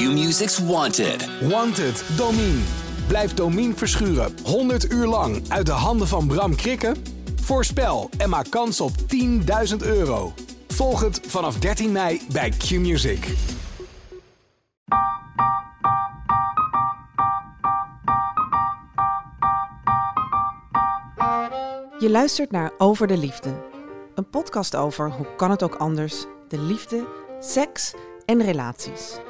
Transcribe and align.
Q-Music's 0.00 0.58
Wanted. 0.58 1.28
Wanted, 1.48 2.04
Domine. 2.16 2.60
Blijf 3.06 3.34
Domine 3.34 3.74
verschuren 3.74 4.34
100 4.44 4.92
uur 4.92 5.06
lang 5.06 5.42
uit 5.48 5.66
de 5.66 5.72
handen 5.72 6.08
van 6.08 6.26
Bram 6.26 6.56
Krikken? 6.56 6.96
Voorspel 7.40 8.10
en 8.18 8.28
maak 8.28 8.50
kans 8.50 8.80
op 8.80 8.90
10.000 9.70 9.76
euro. 9.78 10.32
Volg 10.68 11.00
het 11.00 11.20
vanaf 11.26 11.58
13 11.58 11.92
mei 11.92 12.20
bij 12.32 12.50
Q-Music. 12.50 13.26
Je 21.98 22.10
luistert 22.10 22.50
naar 22.50 22.72
Over 22.78 23.06
de 23.06 23.16
Liefde. 23.16 23.54
Een 24.14 24.30
podcast 24.30 24.76
over 24.76 25.10
hoe 25.10 25.26
kan 25.36 25.50
het 25.50 25.62
ook 25.62 25.74
anders, 25.74 26.24
de 26.48 26.58
liefde, 26.58 27.06
seks 27.40 27.94
en 28.24 28.42
relaties. 28.42 29.20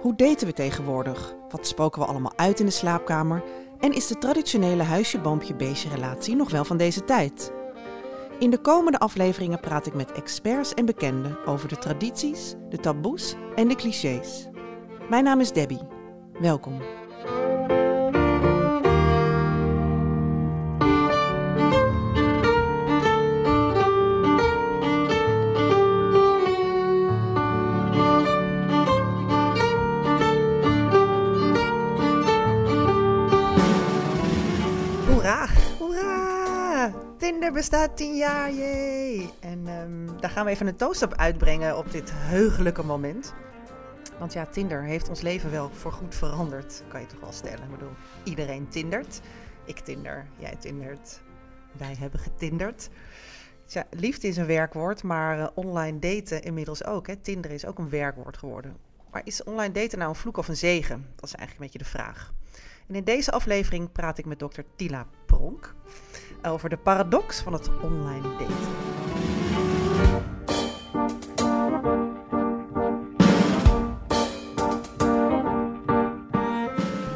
Hoe 0.00 0.14
daten 0.14 0.46
we 0.46 0.52
tegenwoordig? 0.52 1.34
Wat 1.48 1.66
spoken 1.66 2.00
we 2.00 2.06
allemaal 2.06 2.32
uit 2.36 2.60
in 2.60 2.66
de 2.66 2.72
slaapkamer? 2.72 3.42
En 3.78 3.92
is 3.92 4.06
de 4.06 4.18
traditionele 4.18 4.82
huisje-boompje-beestje 4.82 5.88
relatie 5.88 6.36
nog 6.36 6.50
wel 6.50 6.64
van 6.64 6.76
deze 6.76 7.04
tijd? 7.04 7.52
In 8.38 8.50
de 8.50 8.58
komende 8.58 8.98
afleveringen 8.98 9.60
praat 9.60 9.86
ik 9.86 9.94
met 9.94 10.12
experts 10.12 10.74
en 10.74 10.86
bekenden 10.86 11.46
over 11.46 11.68
de 11.68 11.78
tradities, 11.78 12.54
de 12.68 12.76
taboes 12.76 13.34
en 13.54 13.68
de 13.68 13.74
clichés. 13.74 14.48
Mijn 15.08 15.24
naam 15.24 15.40
is 15.40 15.52
Debbie. 15.52 15.86
Welkom. 16.40 16.97
Bestaat 37.58 37.96
10 37.96 38.16
jaar, 38.16 38.52
jee! 38.52 39.30
En 39.40 39.66
ehm, 39.66 40.20
daar 40.20 40.30
gaan 40.30 40.44
we 40.44 40.50
even 40.50 40.66
een 40.66 40.76
toast 40.76 41.02
op 41.02 41.14
uitbrengen 41.14 41.76
op 41.76 41.90
dit 41.90 42.10
heugelijke 42.12 42.82
moment. 42.82 43.34
Want 44.18 44.32
ja, 44.32 44.46
Tinder 44.46 44.82
heeft 44.82 45.08
ons 45.08 45.20
leven 45.20 45.50
wel 45.50 45.70
voorgoed 45.70 46.14
veranderd, 46.14 46.82
kan 46.88 47.00
je 47.00 47.06
toch 47.06 47.20
wel 47.20 47.32
stellen. 47.32 47.64
Ik 47.64 47.70
bedoel, 47.70 47.92
iedereen 48.24 48.68
tindert. 48.68 49.20
Ik 49.64 49.78
tinder, 49.78 50.26
jij 50.36 50.56
tindert, 50.58 51.20
wij 51.72 51.94
hebben 51.98 52.20
getinderd. 52.20 52.88
Tja, 53.64 53.86
liefde 53.90 54.28
is 54.28 54.36
een 54.36 54.46
werkwoord, 54.46 55.02
maar 55.02 55.40
eh, 55.40 55.46
online 55.54 55.98
daten 55.98 56.42
inmiddels 56.42 56.84
ook. 56.84 57.06
Hè. 57.06 57.16
Tinder 57.16 57.50
is 57.50 57.66
ook 57.66 57.78
een 57.78 57.90
werkwoord 57.90 58.38
geworden. 58.38 58.76
Maar 59.10 59.22
is 59.24 59.44
online 59.44 59.72
daten 59.72 59.98
nou 59.98 60.10
een 60.10 60.16
vloek 60.16 60.36
of 60.36 60.48
een 60.48 60.56
zegen? 60.56 61.06
Dat 61.14 61.24
is 61.24 61.34
eigenlijk 61.34 61.50
een 61.74 61.80
beetje 61.80 61.90
de 61.90 61.98
vraag. 61.98 62.32
En 62.88 62.94
in 62.94 63.04
deze 63.04 63.30
aflevering 63.30 63.92
praat 63.92 64.18
ik 64.18 64.26
met 64.26 64.38
dokter 64.38 64.64
Tila 64.76 65.06
Pronk 65.26 65.74
over 66.42 66.68
de 66.68 66.76
paradox 66.76 67.40
van 67.40 67.52
het 67.52 67.70
online 67.82 68.28
daten. 68.38 68.56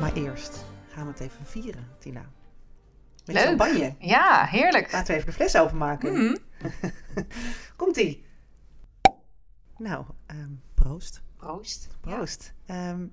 Maar 0.00 0.12
eerst 0.14 0.64
gaan 0.88 1.04
we 1.04 1.10
het 1.10 1.20
even 1.20 1.46
vieren, 1.46 1.88
Tina. 1.98 2.24
Met 3.24 3.34
Leuk. 3.34 3.44
champagne. 3.44 3.94
Ja, 3.98 4.44
heerlijk. 4.44 4.92
Laten 4.92 5.06
we 5.06 5.14
even 5.14 5.26
de 5.26 5.32
fles 5.32 5.56
openmaken. 5.56 6.12
Mhm. 6.12 6.36
Komt-ie. 7.76 8.24
Nou, 9.78 10.04
ehm, 10.26 10.50
proost. 10.74 11.22
Proost. 11.36 11.88
Proost. 12.00 12.52
Ehm, 12.66 13.06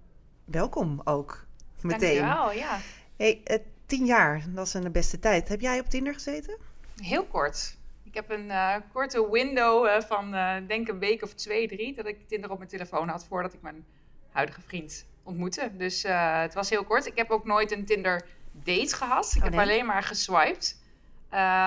welkom 0.45 1.01
ook. 1.03 1.45
Meteen. 1.81 2.17
Dankjewel, 2.17 2.51
ja. 2.51 2.77
Hey, 3.17 3.41
tien 3.89 4.05
jaar, 4.05 4.43
dat 4.49 4.67
is 4.67 4.73
een 4.73 4.91
beste 4.91 5.19
tijd. 5.19 5.47
Heb 5.47 5.61
jij 5.61 5.79
op 5.79 5.85
Tinder 5.85 6.13
gezeten? 6.13 6.57
Heel 6.95 7.25
kort. 7.25 7.77
Ik 8.03 8.13
heb 8.13 8.29
een 8.29 8.51
eh, 8.51 8.75
korte 8.93 9.29
window 9.31 9.85
eh, 9.85 10.01
van, 10.01 10.33
eh, 10.33 10.55
denk 10.67 10.87
een 10.87 10.99
week 10.99 11.23
of 11.23 11.33
twee, 11.33 11.67
drie, 11.67 11.95
dat 11.95 12.05
ik 12.05 12.27
Tinder 12.27 12.51
op 12.51 12.57
mijn 12.57 12.69
telefoon 12.69 13.07
had 13.07 13.25
voordat 13.25 13.53
ik 13.53 13.61
mijn 13.61 13.85
huidige 14.31 14.61
vriend 14.61 15.05
ontmoette. 15.23 15.71
Dus 15.77 16.03
het 16.41 16.53
was 16.53 16.69
heel 16.69 16.83
kort. 16.83 17.05
Ik 17.05 17.17
heb 17.17 17.29
ook 17.29 17.45
nooit 17.45 17.71
een 17.71 17.85
Tinder 17.85 18.25
date 18.51 18.95
gehad. 18.95 19.31
Ik 19.35 19.43
Oh, 19.43 19.49
heb 19.49 19.59
alleen 19.59 19.85
maar 19.85 20.03
geswiped. 20.03 20.81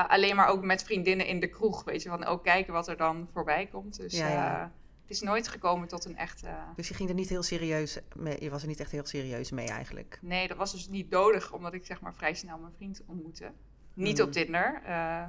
Alleen 0.08 0.36
maar 0.36 0.48
ook 0.48 0.62
met 0.62 0.82
vriendinnen 0.82 1.26
in 1.26 1.40
de 1.40 1.48
kroeg, 1.48 1.84
weet 1.84 2.02
je, 2.02 2.08
van 2.08 2.24
ook 2.24 2.44
kijken 2.44 2.72
wat 2.72 2.88
er 2.88 2.96
dan 2.96 3.28
voorbij 3.32 3.68
komt. 3.72 3.96
Dus 3.96 4.18
Ja, 4.18 4.28
ja. 4.28 4.72
Eh, 5.12 5.20
is 5.20 5.28
nooit 5.28 5.48
gekomen 5.48 5.88
tot 5.88 6.04
een 6.04 6.16
echte... 6.16 6.46
Dus 6.76 6.88
je 6.88 6.94
ging 6.94 7.08
er 7.08 7.14
niet 7.14 7.28
heel 7.28 7.42
serieus 7.42 7.98
mee, 8.16 8.36
je 8.40 8.50
was 8.50 8.62
er 8.62 8.68
niet 8.68 8.80
echt 8.80 8.90
heel 8.90 9.06
serieus 9.06 9.50
mee 9.50 9.66
eigenlijk. 9.68 10.18
Nee, 10.20 10.48
dat 10.48 10.56
was 10.56 10.72
dus 10.72 10.88
niet 10.88 11.10
nodig, 11.10 11.52
omdat 11.52 11.72
ik 11.74 11.86
zeg 11.86 12.00
maar 12.00 12.14
vrij 12.14 12.34
snel 12.34 12.58
mijn 12.58 12.72
vriend 12.76 13.00
ontmoette. 13.06 13.50
Niet 13.94 14.18
Hmm. 14.18 14.26
op 14.26 14.32
Tinder, 14.32 14.82
eh, 14.86 15.22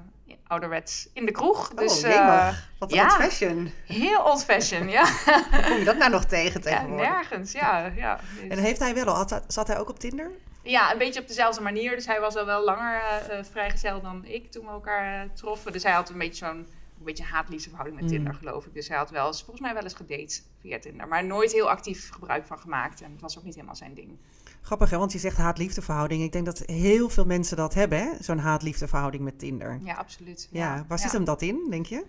ouderwets 0.47 1.09
in 1.13 1.25
de 1.25 1.31
kroeg. 1.31 1.73
Dus 1.73 2.03
oh, 2.03 2.09
eh, 2.09 2.15
jemig. 2.15 2.69
Wat 2.79 2.93
ja. 2.93 3.03
old 3.03 3.13
fashion. 3.13 3.71
heel 3.87 4.23
old 4.23 4.43
fashion, 4.43 4.89
ja. 4.89 5.05
Hoe 5.51 5.63
kom 5.67 5.77
je 5.77 5.83
dat 5.85 5.97
nou 5.97 6.11
nog 6.11 6.25
tegen 6.25 6.61
ja. 6.63 6.69
tegenwoordig? 6.69 7.07
Nergens, 7.09 7.51
ja. 7.51 7.85
Ja. 7.95 8.15
Dus- 8.41 8.49
en 8.49 8.57
heeft 8.57 8.79
hij 8.79 8.93
wel 8.93 9.05
al, 9.05 9.15
had- 9.15 9.43
zat 9.47 9.67
hij 9.67 9.77
ook 9.79 9.89
op 9.89 9.99
Tinder? 9.99 10.31
ja, 10.63 10.91
een 10.91 10.97
beetje 10.97 11.19
op 11.21 11.27
dezelfde 11.27 11.61
manier. 11.61 11.95
Dus 11.95 12.05
hij 12.05 12.19
was 12.19 12.35
al 12.35 12.45
wel 12.45 12.63
langer 12.63 13.01
eh, 13.01 13.37
eh, 13.39 13.45
vrijgezel 13.45 14.01
dan 14.01 14.25
ik 14.25 14.51
toen 14.51 14.65
we 14.65 14.71
elkaar 14.71 15.23
eh, 15.23 15.29
troffen. 15.33 15.71
Dus 15.71 15.83
hij 15.83 15.91
had 15.91 16.09
een 16.09 16.17
beetje 16.17 16.45
zo'n 16.45 16.67
een 17.07 17.13
beetje 17.15 17.31
haat-liefde 17.31 17.69
verhouding 17.69 18.01
met 18.01 18.09
Mm. 18.09 18.15
Tinder, 18.15 18.33
geloof 18.33 18.65
ik. 18.65 18.73
Dus 18.73 18.87
hij 18.87 18.97
had 18.97 19.09
wel 19.09 19.27
eens, 19.27 19.39
volgens 19.39 19.61
mij 19.61 19.73
wel 19.73 19.83
eens 19.83 19.93
gedate 19.93 20.41
via 20.59 20.79
Tinder. 20.79 21.07
Maar 21.07 21.25
nooit 21.25 21.51
heel 21.51 21.69
actief 21.69 22.09
gebruik 22.09 22.45
van 22.45 22.59
gemaakt. 22.59 23.01
En 23.01 23.11
het 23.11 23.21
was 23.21 23.37
ook 23.37 23.43
niet 23.43 23.55
helemaal 23.55 23.75
zijn 23.75 23.93
ding. 23.93 24.17
Grappig 24.61 24.89
hè, 24.89 24.97
want 24.97 25.11
je 25.11 25.19
zegt 25.19 25.37
haat-liefde 25.37 25.81
verhouding. 25.81 26.23
Ik 26.23 26.31
denk 26.31 26.45
dat 26.45 26.59
heel 26.65 27.09
veel 27.09 27.25
mensen 27.25 27.57
dat 27.57 27.73
hebben, 27.73 27.99
hè? 27.99 28.09
Zo'n 28.19 28.37
haat-liefde 28.37 28.87
verhouding 28.87 29.23
met 29.23 29.39
Tinder. 29.39 29.79
Ja, 29.83 29.93
absoluut. 29.93 30.47
Ja, 30.51 30.85
waar 30.87 30.99
zit 30.99 31.11
ja. 31.11 31.17
hem 31.17 31.25
dat 31.25 31.41
in, 31.41 31.67
denk 31.69 31.85
je? 31.85 32.05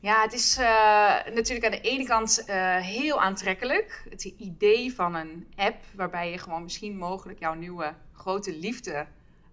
Ja, 0.00 0.22
het 0.22 0.32
is 0.32 0.56
eh, 0.56 0.66
natuurlijk 1.34 1.64
aan 1.64 1.80
de 1.80 1.80
ene 1.80 2.04
kant 2.04 2.44
eh, 2.44 2.76
heel 2.76 3.20
aantrekkelijk. 3.20 4.06
Het 4.10 4.24
idee 4.24 4.94
van 4.94 5.14
een 5.14 5.46
app 5.56 5.84
waarbij 5.94 6.30
je 6.30 6.38
gewoon 6.38 6.62
misschien 6.62 6.96
mogelijk 6.96 7.38
jouw 7.38 7.54
nieuwe 7.54 7.94
grote 8.12 8.56
liefde 8.56 9.06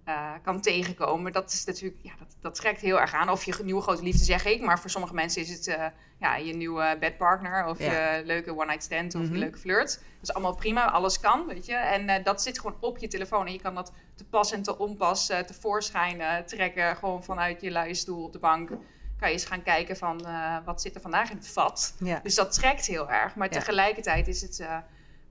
eh, 0.06 0.32
kan 0.44 0.62
tegenkomen. 0.62 1.32
Dat 1.32 1.52
is 1.52 1.66
natuurlijk, 1.66 1.98
ja, 2.02 2.12
dat, 2.20 2.36
dat 2.42 2.56
trekt 2.56 2.82
heel 2.82 3.00
erg 3.00 3.14
aan. 3.14 3.30
Of 3.30 3.44
je 3.44 3.56
nieuwe 3.64 3.82
grote 3.82 4.04
liefde 4.04 4.24
zeg 4.24 4.46
ik, 4.46 4.62
maar 4.62 4.80
voor 4.80 4.90
sommige 4.90 5.14
mensen 5.14 5.42
is 5.42 5.50
het 5.50 5.68
eh, 5.68 5.86
ja, 6.20 6.36
je 6.36 6.54
nieuwe 6.56 6.98
bedpartner 7.00 7.66
of 7.66 7.80
Ja. 7.80 8.16
je 8.16 8.26
leuke 8.26 8.52
one 8.52 8.66
night 8.66 8.84
stand 8.84 9.16
of 9.16 9.22
Mhm. 9.22 9.34
je 9.34 9.40
leuke 9.40 9.58
flirt. 9.58 9.88
Dat 9.94 10.30
is 10.30 10.34
allemaal 10.34 10.56
prima, 10.56 10.92
alles 10.92 11.20
kan, 11.20 11.46
weet 11.48 11.66
je. 11.66 11.76
En 11.76 12.10
eh, 12.10 12.24
dat 12.24 12.42
zit 12.42 12.60
gewoon 12.60 12.78
op 12.80 12.98
je 12.98 13.08
telefoon 13.08 13.46
en 13.46 13.54
je 13.54 13.62
kan 13.62 13.76
dat 13.76 13.92
te 14.16 14.26
pas 14.26 14.52
en 14.52 14.62
te 14.62 14.78
onpas 14.78 15.26
tevoorschijn 15.26 16.46
trekken. 16.46 16.96
Gewoon 16.96 17.24
vanuit 17.24 17.62
je 17.62 17.72
luie 17.72 17.94
stoel 17.94 18.24
op 18.24 18.34
de 18.34 18.40
bank 18.40 18.70
kan 19.20 19.28
je 19.28 19.34
eens 19.34 19.46
gaan 19.46 19.64
kijken 19.64 19.98
van 19.98 20.28
wat 20.66 20.82
zit 20.82 20.96
er 20.96 21.02
vandaag 21.02 21.30
in 21.30 21.38
het 21.38 21.48
vat. 21.48 21.96
Ja. 22.00 22.20
Dus 22.24 22.36
dat 22.36 22.54
trekt 22.54 22.86
heel 22.86 23.10
erg. 23.12 23.36
Maar 23.36 23.48
Ja. 23.54 23.60
tegelijkertijd 23.60 24.28
is 24.28 24.42
het 24.42 24.66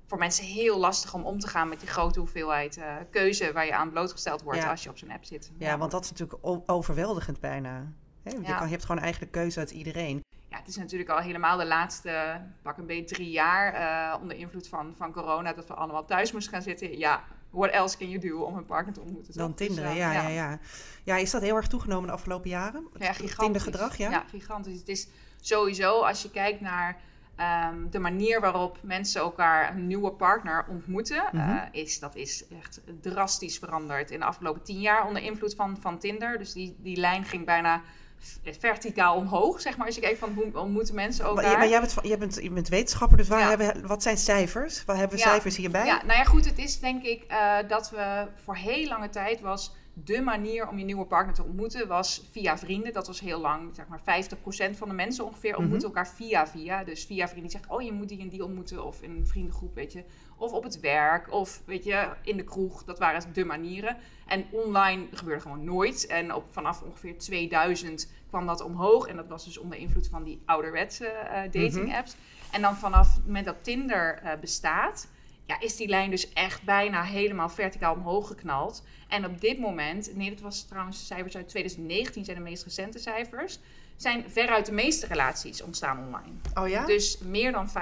voor 0.07 0.19
mensen 0.19 0.45
heel 0.45 0.79
lastig 0.79 1.15
om 1.15 1.25
om 1.25 1.39
te 1.39 1.49
gaan 1.49 1.69
met 1.69 1.81
die 1.81 1.89
grote 1.89 2.19
hoeveelheid 2.19 2.77
eh, 2.77 2.95
keuze 3.11 3.53
waar 3.53 3.67
je 3.67 3.75
aan 3.75 3.91
blootgesteld 3.91 4.43
wordt 4.43 4.59
Ja. 4.63 4.71
als 4.71 4.83
je 4.83 4.89
op 4.91 4.99
zo'n 4.99 5.11
app 5.11 5.25
zit. 5.25 5.51
Ja, 5.59 5.79
want 5.79 5.91
dat 5.91 6.05
is 6.05 6.11
natuurlijk 6.11 6.39
overweldigend 6.67 7.41
bijna. 7.41 7.93
Hè? 8.23 8.31
Je, 8.31 8.41
Ja. 8.43 8.55
kan, 8.57 8.67
je 8.67 8.73
hebt 8.73 8.85
gewoon 8.85 9.03
eigenlijk 9.03 9.33
keuze 9.33 9.59
uit 9.59 9.71
iedereen. 9.71 10.23
Ja, 10.49 10.57
het 10.61 10.69
is 10.69 10.77
natuurlijk 10.77 11.11
al 11.11 11.19
helemaal 11.19 11.57
de 11.57 11.67
laatste, 11.67 12.41
pak 12.63 12.77
een 12.79 12.87
beetje 12.87 13.15
drie 13.15 13.31
jaar, 13.31 13.73
eh, 13.75 14.21
onder 14.21 14.37
invloed 14.37 14.69
van, 14.69 14.95
van 14.97 15.13
corona, 15.13 15.53
dat 15.53 15.67
we 15.67 15.75
allemaal 15.75 16.05
thuis 16.05 16.33
moesten 16.33 16.53
gaan 16.53 16.63
zitten. 16.63 16.99
Ja, 16.99 17.25
what 17.51 17.71
else 17.71 17.97
can 17.97 18.09
you 18.09 18.29
do 18.29 18.41
om 18.43 18.57
een 18.57 18.67
partner 18.67 18.95
te 18.95 19.01
ontmoeten? 19.01 19.35
Dan? 19.35 19.53
Dus, 19.57 19.67
Tinder, 19.67 19.85
eh, 19.85 19.97
ja, 19.97 20.13
ja, 20.13 20.29
ja. 20.29 20.59
Ja, 21.05 21.17
is 21.17 21.31
dat 21.31 21.43
heel 21.43 21.57
erg 21.57 21.67
toegenomen 21.67 22.07
de 22.07 22.13
afgelopen 22.13 22.51
jaren? 22.51 22.87
Ja, 22.93 23.13
gigantisch. 23.13 23.37
Tindergedrag, 23.37 23.97
ja? 23.97 24.11
Ja, 24.11 24.25
gigantisch. 24.31 24.79
Het 24.79 24.89
is 24.89 25.09
sowieso, 25.41 26.01
als 26.01 26.23
je 26.23 26.31
kijkt 26.31 26.61
naar 26.61 27.01
ehm, 27.37 27.77
de 27.91 27.99
manier 27.99 28.41
waarop 28.41 28.79
mensen 28.83 29.21
elkaar 29.21 29.75
een 29.75 29.87
nieuwe 29.87 30.11
partner 30.11 30.65
ontmoeten, 30.69 31.23
Mhm. 31.33 31.51
eh, 31.51 31.63
is, 31.71 31.99
dat 31.99 32.15
is 32.17 32.45
echt 32.61 32.81
drastisch 33.01 33.59
veranderd 33.59 34.11
in 34.11 34.19
de 34.19 34.25
afgelopen 34.25 34.63
tien 34.63 34.81
jaar 34.81 35.07
onder 35.07 35.23
invloed 35.23 35.55
van, 35.55 35.77
van 35.81 35.99
Tinder. 35.99 36.39
Dus 36.39 36.53
die, 36.53 36.77
die 36.79 36.97
lijn 36.97 37.25
ging 37.25 37.45
bijna 37.45 37.83
v- 38.19 38.59
verticaal 38.61 39.17
omhoog, 39.17 39.61
zeg 39.61 39.77
maar, 39.77 39.87
als 39.87 39.95
je 39.95 40.01
kijkt 40.01 40.19
van 40.19 40.33
hoe 40.35 40.59
ontmoeten 40.59 40.95
mensen 40.95 41.25
elkaar. 41.25 41.45
Maar, 41.45 41.59
maar 41.59 41.69
jij, 41.69 41.81
bent, 41.81 41.95
jij, 42.03 42.19
bent, 42.19 42.39
je 42.43 42.51
bent 42.51 42.69
wetenschapper, 42.69 43.17
dus 43.17 43.29
waar 43.29 43.41
Ja. 43.41 43.49
hebben, 43.49 43.87
wat 43.87 44.03
zijn 44.03 44.17
cijfers? 44.17 44.85
Waar 44.85 44.97
hebben 44.97 45.17
we 45.19 45.23
Ja. 45.25 45.31
cijfers 45.31 45.57
hierbij? 45.57 45.87
Ja, 45.87 46.03
nou 46.07 46.19
ja, 46.19 46.25
goed, 46.25 46.45
het 46.45 46.59
is 46.59 46.81
denk 46.81 47.03
ik 47.03 47.23
eh, 47.29 47.57
dat 47.69 47.91
we 47.91 48.27
voor 48.45 48.57
heel 48.57 48.89
lange 48.89 49.09
tijd 49.11 49.41
was 49.41 49.75
de 49.95 50.21
manier 50.21 50.69
om 50.69 50.79
je 50.79 50.85
nieuwe 50.85 51.07
partner 51.07 51.35
te 51.35 51.43
ontmoeten 51.43 51.89
was 51.89 52.29
via 52.31 52.59
vrienden. 52.59 52.93
Dat 52.93 53.07
was 53.07 53.21
heel 53.21 53.41
lang, 53.41 53.75
zeg 53.75 53.87
maar 53.89 54.01
50% 54.01 54.77
van 54.77 54.89
de 54.89 54.95
mensen 54.95 55.25
ongeveer 55.25 55.57
ontmoeten 55.57 55.89
elkaar 55.89 56.09
via 56.09 56.47
via. 56.47 56.85
Dus 56.85 57.05
via 57.05 57.29
vrienden 57.29 57.51
die 57.51 57.59
zeggen, 57.59 57.71
oh 57.71 57.83
je 57.83 57.93
moet 57.93 58.09
die 58.09 58.21
en 58.21 58.29
die 58.29 58.45
ontmoeten 58.45 58.85
of 58.85 59.03
in 59.03 59.11
een 59.11 59.27
vriendengroep, 59.27 59.75
weet 59.75 59.93
je. 59.93 60.05
Of 60.37 60.53
op 60.53 60.63
het 60.63 60.81
werk 60.81 61.33
of 61.33 61.63
weet 61.67 61.85
je, 61.85 62.09
in 62.23 62.37
de 62.37 62.45
kroeg. 62.45 62.85
Dat 62.85 62.99
waren 62.99 63.33
de 63.33 63.45
manieren. 63.45 63.97
En 64.27 64.45
online 64.51 65.07
gebeurde 65.11 65.43
gewoon 65.43 65.65
nooit. 65.65 66.07
En 66.07 66.35
op, 66.35 66.45
vanaf 66.51 66.83
ongeveer 66.83 67.19
2000 67.19 68.11
kwam 68.29 68.47
dat 68.47 68.61
omhoog. 68.61 69.07
En 69.07 69.17
dat 69.17 69.29
was 69.29 69.45
dus 69.45 69.59
onder 69.59 69.79
invloed 69.79 70.09
van 70.09 70.25
die 70.25 70.43
ouderwetse 70.45 71.07
eh, 71.07 71.43
dating 71.43 71.97
apps. 71.97 72.17
En 72.53 72.63
dan 72.63 72.77
vanaf 72.77 73.15
het 73.15 73.27
moment 73.27 73.45
dat 73.45 73.65
Tinder 73.65 74.19
eh, 74.19 74.39
bestaat, 74.41 75.09
ja, 75.47 75.61
is 75.61 75.77
die 75.77 75.89
lijn 75.89 76.11
dus 76.11 76.33
echt 76.33 76.63
bijna 76.63 77.03
helemaal 77.03 77.49
verticaal 77.49 77.95
omhoog 77.95 78.27
geknald. 78.27 78.83
En 79.09 79.25
op 79.25 79.41
dit 79.41 79.59
moment, 79.59 80.17
nee, 80.17 80.31
dat 80.31 80.41
was 80.41 80.63
trouwens 80.63 81.07
cijfers 81.07 81.37
uit 81.37 81.49
2019, 81.49 82.25
zijn 82.25 82.37
de 82.37 82.43
meest 82.43 82.65
recente 82.65 82.99
cijfers, 82.99 83.59
zijn 83.97 84.25
veruit 84.31 84.67
de 84.67 84.73
meeste 84.73 85.07
relaties 85.07 85.63
ontstaan 85.63 85.99
online. 85.99 86.35
Oh 86.55 86.69
ja? 86.69 86.87
Dus 86.87 87.19
meer 87.19 87.53
dan 87.53 87.69
50% 87.69 87.73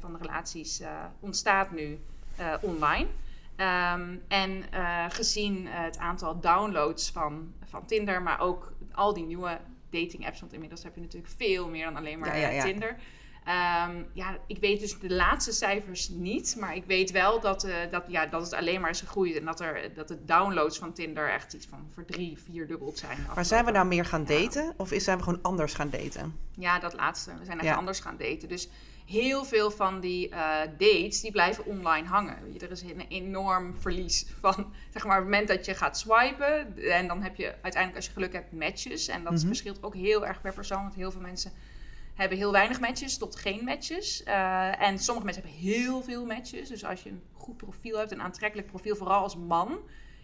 van 0.00 0.12
de 0.12 0.18
relaties 0.20 0.80
uh, 0.80 1.04
ontstaat 1.20 1.70
nu 1.70 1.98
uh, 2.40 2.54
online. 2.60 3.06
Um, 3.56 4.22
en 4.28 4.64
uh, 4.74 5.04
gezien 5.08 5.66
het 5.66 5.98
aantal 5.98 6.40
downloads 6.40 7.10
van, 7.10 7.54
van 7.64 7.86
Tinder, 7.86 8.22
maar 8.22 8.40
ook 8.40 8.72
al 8.92 9.14
die 9.14 9.24
nieuwe 9.24 9.60
dating 9.90 10.26
apps, 10.26 10.40
want 10.40 10.52
inmiddels 10.52 10.82
heb 10.82 10.94
je 10.94 11.00
natuurlijk 11.00 11.32
veel 11.36 11.68
meer 11.68 11.84
dan 11.84 11.96
alleen 11.96 12.18
maar 12.18 12.38
ja, 12.38 12.48
ja, 12.48 12.48
ja. 12.48 12.62
Tinder. 12.62 12.96
Um, 13.48 14.06
ja, 14.12 14.38
ik 14.46 14.58
weet 14.58 14.80
dus 14.80 14.98
de 14.98 15.14
laatste 15.14 15.52
cijfers 15.52 16.08
niet, 16.08 16.56
maar 16.58 16.76
ik 16.76 16.84
weet 16.84 17.10
wel 17.10 17.40
dat, 17.40 17.64
uh, 17.64 17.74
dat, 17.90 18.04
ja, 18.08 18.26
dat 18.26 18.42
het 18.42 18.52
alleen 18.52 18.80
maar 18.80 18.90
is 18.90 19.00
gegroeid 19.00 19.36
en 19.36 19.44
dat, 19.44 19.60
er, 19.60 19.94
dat 19.94 20.08
de 20.08 20.24
downloads 20.24 20.78
van 20.78 20.92
Tinder 20.92 21.30
echt 21.30 21.52
iets 21.52 21.66
van 21.66 21.86
voor 21.94 22.04
drie, 22.04 22.38
vier 22.38 22.66
dubbeld 22.66 22.98
zijn. 22.98 23.18
Maar 23.34 23.44
zijn 23.44 23.64
we 23.64 23.70
nou 23.70 23.86
meer 23.86 24.04
gaan 24.04 24.24
daten 24.24 24.64
ja. 24.64 24.72
of 24.76 24.90
zijn 24.96 25.16
we 25.16 25.22
gewoon 25.22 25.42
anders 25.42 25.74
gaan 25.74 25.90
daten? 25.90 26.38
Ja, 26.54 26.78
dat 26.78 26.94
laatste. 26.94 27.38
We 27.38 27.44
zijn 27.44 27.60
echt 27.60 27.76
anders 27.76 28.00
gaan 28.00 28.16
daten. 28.16 28.48
Dus 28.48 28.68
heel 29.06 29.44
veel 29.44 29.70
van 29.70 30.00
die 30.00 30.28
uh, 30.28 30.36
dates 30.78 31.20
die 31.20 31.30
blijven 31.30 31.64
online 31.64 32.06
hangen. 32.06 32.36
Er 32.60 32.70
is 32.70 32.82
een 32.82 33.06
enorm 33.08 33.74
verlies 33.78 34.26
van 34.40 34.54
zeg 34.92 35.04
maar, 35.04 35.16
het 35.16 35.24
moment 35.24 35.48
dat 35.48 35.64
je 35.64 35.74
gaat 35.74 35.98
swipen. 35.98 36.76
En 36.90 37.06
dan 37.06 37.22
heb 37.22 37.36
je 37.36 37.54
uiteindelijk, 37.62 37.96
als 37.96 38.06
je 38.06 38.12
geluk 38.12 38.32
hebt, 38.32 38.52
matches. 38.52 39.08
En 39.08 39.22
dat 39.22 39.32
mm 39.32 39.38
-hmm. 39.38 39.46
verschilt 39.46 39.82
ook 39.82 39.94
heel 39.94 40.26
erg 40.26 40.40
per 40.40 40.54
persoon. 40.54 40.82
Want 40.82 40.94
heel 40.94 41.10
veel 41.10 41.20
mensen 41.20 41.52
hebben 42.18 42.38
heel 42.38 42.52
weinig 42.52 42.80
matches 42.80 43.18
tot 43.18 43.36
geen 43.36 43.64
matches. 43.64 44.22
Uh, 44.26 44.82
en 44.82 44.98
sommige 44.98 45.26
mensen 45.26 45.44
hebben 45.44 45.62
heel 45.62 46.02
veel 46.02 46.26
matches. 46.26 46.68
Dus 46.68 46.84
als 46.84 47.02
je 47.02 47.10
een 47.10 47.22
goed 47.32 47.56
profiel 47.56 47.98
hebt, 47.98 48.12
een 48.12 48.22
aantrekkelijk 48.22 48.68
profiel, 48.68 48.96
vooral 48.96 49.22
als 49.22 49.36
man. 49.36 49.78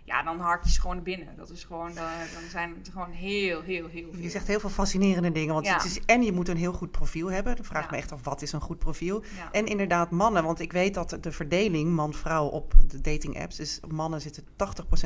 Ja, 0.05 0.23
dan 0.23 0.41
hark 0.41 0.65
je 0.65 0.71
ze 0.71 0.81
gewoon 0.81 1.03
binnen. 1.03 1.37
Dat 1.37 1.51
is 1.51 1.65
gewoon, 1.65 1.95
dan 1.95 2.49
zijn 2.51 2.75
het 2.79 2.89
gewoon 2.93 3.11
heel, 3.11 3.61
heel, 3.61 3.87
heel 3.89 4.13
veel. 4.13 4.23
Je 4.23 4.31
zegt 4.31 4.47
heel 4.47 4.61
veel 4.61 4.71
fascinerende 4.71 5.33
dingen. 5.33 5.55
Want 5.55 5.67
ja. 5.67 5.75
het 5.75 5.85
is, 5.85 6.01
en 6.07 6.23
je 6.23 6.33
moet 6.33 6.49
een 6.49 6.57
heel 6.57 6.73
goed 6.73 6.91
profiel 6.91 7.31
hebben. 7.31 7.57
Dan 7.57 7.65
vraag 7.65 7.85
ik 7.85 7.91
ja. 7.91 7.97
me 7.97 8.03
echt 8.03 8.13
af, 8.13 8.25
wat 8.25 8.43
is 8.43 8.53
een 8.53 8.61
goed 8.61 8.79
profiel? 8.79 9.23
Ja. 9.37 9.53
En 9.53 9.67
inderdaad 9.67 10.11
mannen. 10.11 10.45
Want 10.45 10.61
ik 10.61 10.73
weet 10.73 10.95
dat 10.95 11.19
de 11.21 11.33
verdeling 11.33 11.91
man-vrouw 11.91 12.47
op 12.47 12.75
de 12.87 13.01
dating 13.01 13.41
apps 13.41 13.61
is... 13.61 13.81
Mannen 13.89 14.21
zitten 14.21 14.45
80% 14.45 14.49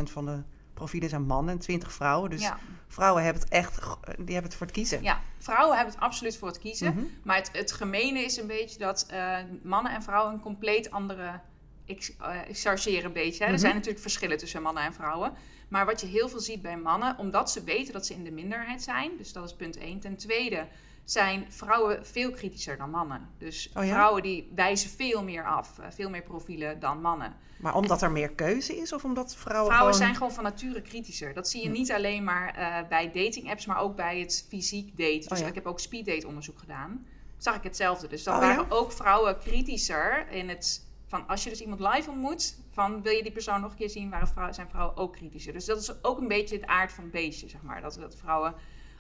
van 0.03 0.25
de 0.25 0.43
profielen 0.79 1.09
zijn 1.09 1.23
mannen 1.27 1.55
en 1.55 1.61
20 1.61 1.93
vrouwen. 1.93 2.31
Dus 2.31 2.43
ja. 2.43 2.59
vrouwen 2.89 3.23
hebben 3.25 3.43
het 3.43 3.51
echt 3.51 3.77
die 4.05 4.35
hebben 4.35 4.43
het 4.43 4.55
voor 4.55 4.67
het 4.67 4.75
kiezen. 4.75 5.03
Ja, 5.03 5.21
vrouwen 5.39 5.77
hebben 5.77 5.95
het 5.95 6.03
absoluut 6.03 6.37
voor 6.37 6.49
het 6.49 6.59
kiezen. 6.59 6.93
Mm 6.93 6.99
-hmm. 6.99 7.11
Maar 7.23 7.37
het, 7.37 7.51
het 7.53 7.73
gemene 7.73 8.21
is 8.21 8.37
een 8.37 8.47
beetje 8.47 8.79
dat 8.79 9.07
uh, 9.13 9.37
mannen 9.63 9.93
en 9.93 10.03
vrouwen 10.03 10.35
een 10.35 10.41
compleet 10.41 10.91
andere. 10.91 11.41
Ik, 11.85 12.15
uh, 12.21 12.49
ik 12.49 12.59
chargeer 12.59 13.05
een 13.05 13.13
beetje. 13.13 13.23
Hè. 13.23 13.29
Mm 13.29 13.39
-hmm. 13.39 13.45
Er 13.45 13.51
Mhm. 13.51 13.59
zijn 13.61 13.75
natuurlijk 13.75 14.03
verschillen 14.03 14.39
tussen 14.39 14.63
mannen 14.63 14.83
en 14.83 14.95
vrouwen. 14.95 15.33
Maar 15.69 15.87
wat 15.87 16.01
je 16.01 16.07
heel 16.07 16.29
veel 16.29 16.41
ziet 16.41 16.63
bij 16.63 16.77
mannen, 16.77 17.19
omdat 17.19 17.51
ze 17.51 17.65
weten 17.65 17.93
dat 17.93 18.07
ze 18.07 18.15
in 18.15 18.25
de 18.25 18.31
minderheid 18.31 18.83
zijn, 18.83 19.11
dus 19.17 19.33
dat 19.33 19.45
is 19.45 19.55
punt 19.55 19.77
1. 19.77 20.01
Ten 20.01 20.17
tweede 20.17 20.67
zijn 21.11 21.47
vrouwen 21.49 22.07
veel 22.07 22.31
kritischer 22.31 22.77
dan 22.77 22.91
mannen. 22.91 23.29
Dus 23.39 23.71
Oh 23.75 23.85
ja? 23.85 23.91
vrouwen 23.93 24.23
die 24.23 24.53
wijzen 24.55 24.91
veel 24.91 25.23
meer 25.23 25.45
af, 25.45 25.79
uh, 25.79 25.87
veel 25.91 26.11
meer 26.11 26.23
profielen 26.23 26.81
dan 26.81 27.01
mannen. 27.01 27.37
Maar 27.57 27.75
omdat 27.75 28.03
er 28.03 28.11
meer 28.11 28.31
keuze 28.31 28.77
is 28.77 28.93
of 28.93 29.05
omdat 29.05 29.37
vrouwen 29.37 29.73
Vrouwen 29.73 29.95
gewoon... 29.95 30.07
zijn 30.07 30.15
gewoon 30.15 30.33
van 30.33 30.43
nature 30.45 30.83
kritischer. 30.83 31.35
Dat 31.35 31.49
zie 31.49 31.61
je 31.63 31.67
Hm. 31.67 31.73
niet 31.73 31.93
alleen 31.93 32.25
maar 32.25 32.59
uh, 32.59 32.89
bij 32.89 33.07
dating 33.11 33.51
apps, 33.51 33.67
maar 33.67 33.79
ook 33.79 33.97
bij 33.97 34.21
het 34.21 34.47
fysiek 34.49 34.97
daten. 34.97 35.29
Dus 35.29 35.31
Oh 35.31 35.39
ja. 35.39 35.47
ik 35.47 35.55
heb 35.55 35.67
ook 35.67 35.81
speeddate 35.81 36.27
onderzoek 36.27 36.59
gedaan. 36.59 37.07
Zag 37.37 37.55
ik 37.57 37.63
hetzelfde. 37.63 38.09
Dus 38.09 38.23
dan 38.23 38.35
Oh 38.35 38.41
waren 38.41 38.71
ook 38.71 38.93
vrouwen 38.93 39.39
kritischer 39.39 40.31
in 40.31 40.49
het 40.49 40.87
van 41.07 41.27
als 41.27 41.45
je 41.45 41.51
dus 41.51 41.61
iemand 41.61 41.81
live 41.81 42.11
ontmoet, 42.11 42.57
van 42.71 43.03
wil 43.03 43.13
je 43.13 43.23
die 43.23 43.33
persoon 43.33 43.61
nog 43.61 43.71
een 43.71 43.77
keer 43.77 43.91
zien, 43.91 44.11
waren 44.11 44.29
vrouwen, 44.29 44.55
zijn 44.55 44.69
vrouwen 44.69 44.97
ook 44.97 45.13
kritischer. 45.13 45.53
Dus 45.53 45.65
dat 45.65 45.81
is 45.81 46.05
ook 46.05 46.19
een 46.19 46.29
beetje 46.29 46.57
het 46.57 46.67
aard 46.67 46.93
van 46.93 47.05
het 47.05 47.13
beestje, 47.13 47.49
zeg 47.49 47.63
maar. 47.63 47.81
Dat, 47.81 47.95
dat 48.01 48.17
vrouwen 48.17 48.55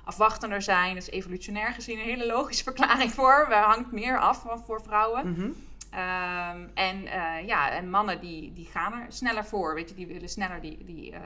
afwachtender 0.08 0.62
zijn. 0.62 0.94
Dat 0.94 1.02
is 1.02 1.10
evolutionair 1.10 1.72
gezien 1.72 1.98
een 1.98 2.04
hele 2.04 2.26
logische 2.26 2.64
verklaring 2.70 3.12
voor. 3.12 3.46
We 3.48 3.54
hangt 3.54 3.92
meer 3.92 4.18
af 4.18 4.42
van 4.42 4.58
voor 4.58 4.82
vrouwen. 4.82 5.30
Mhm. 5.30 5.50
Ehm, 5.90 6.66
en, 6.74 7.02
uh, 7.02 7.46
ja, 7.46 7.70
en 7.70 7.90
mannen 7.90 8.20
die, 8.20 8.52
die 8.52 8.66
gaan 8.66 8.92
er 8.92 9.06
sneller 9.08 9.44
voor, 9.44 9.74
weet 9.74 9.88
je, 9.88 9.94
die 9.94 10.06
willen 10.06 10.28
sneller 10.28 10.60
die, 10.60 10.84
die 10.84 11.12
uh, 11.12 11.18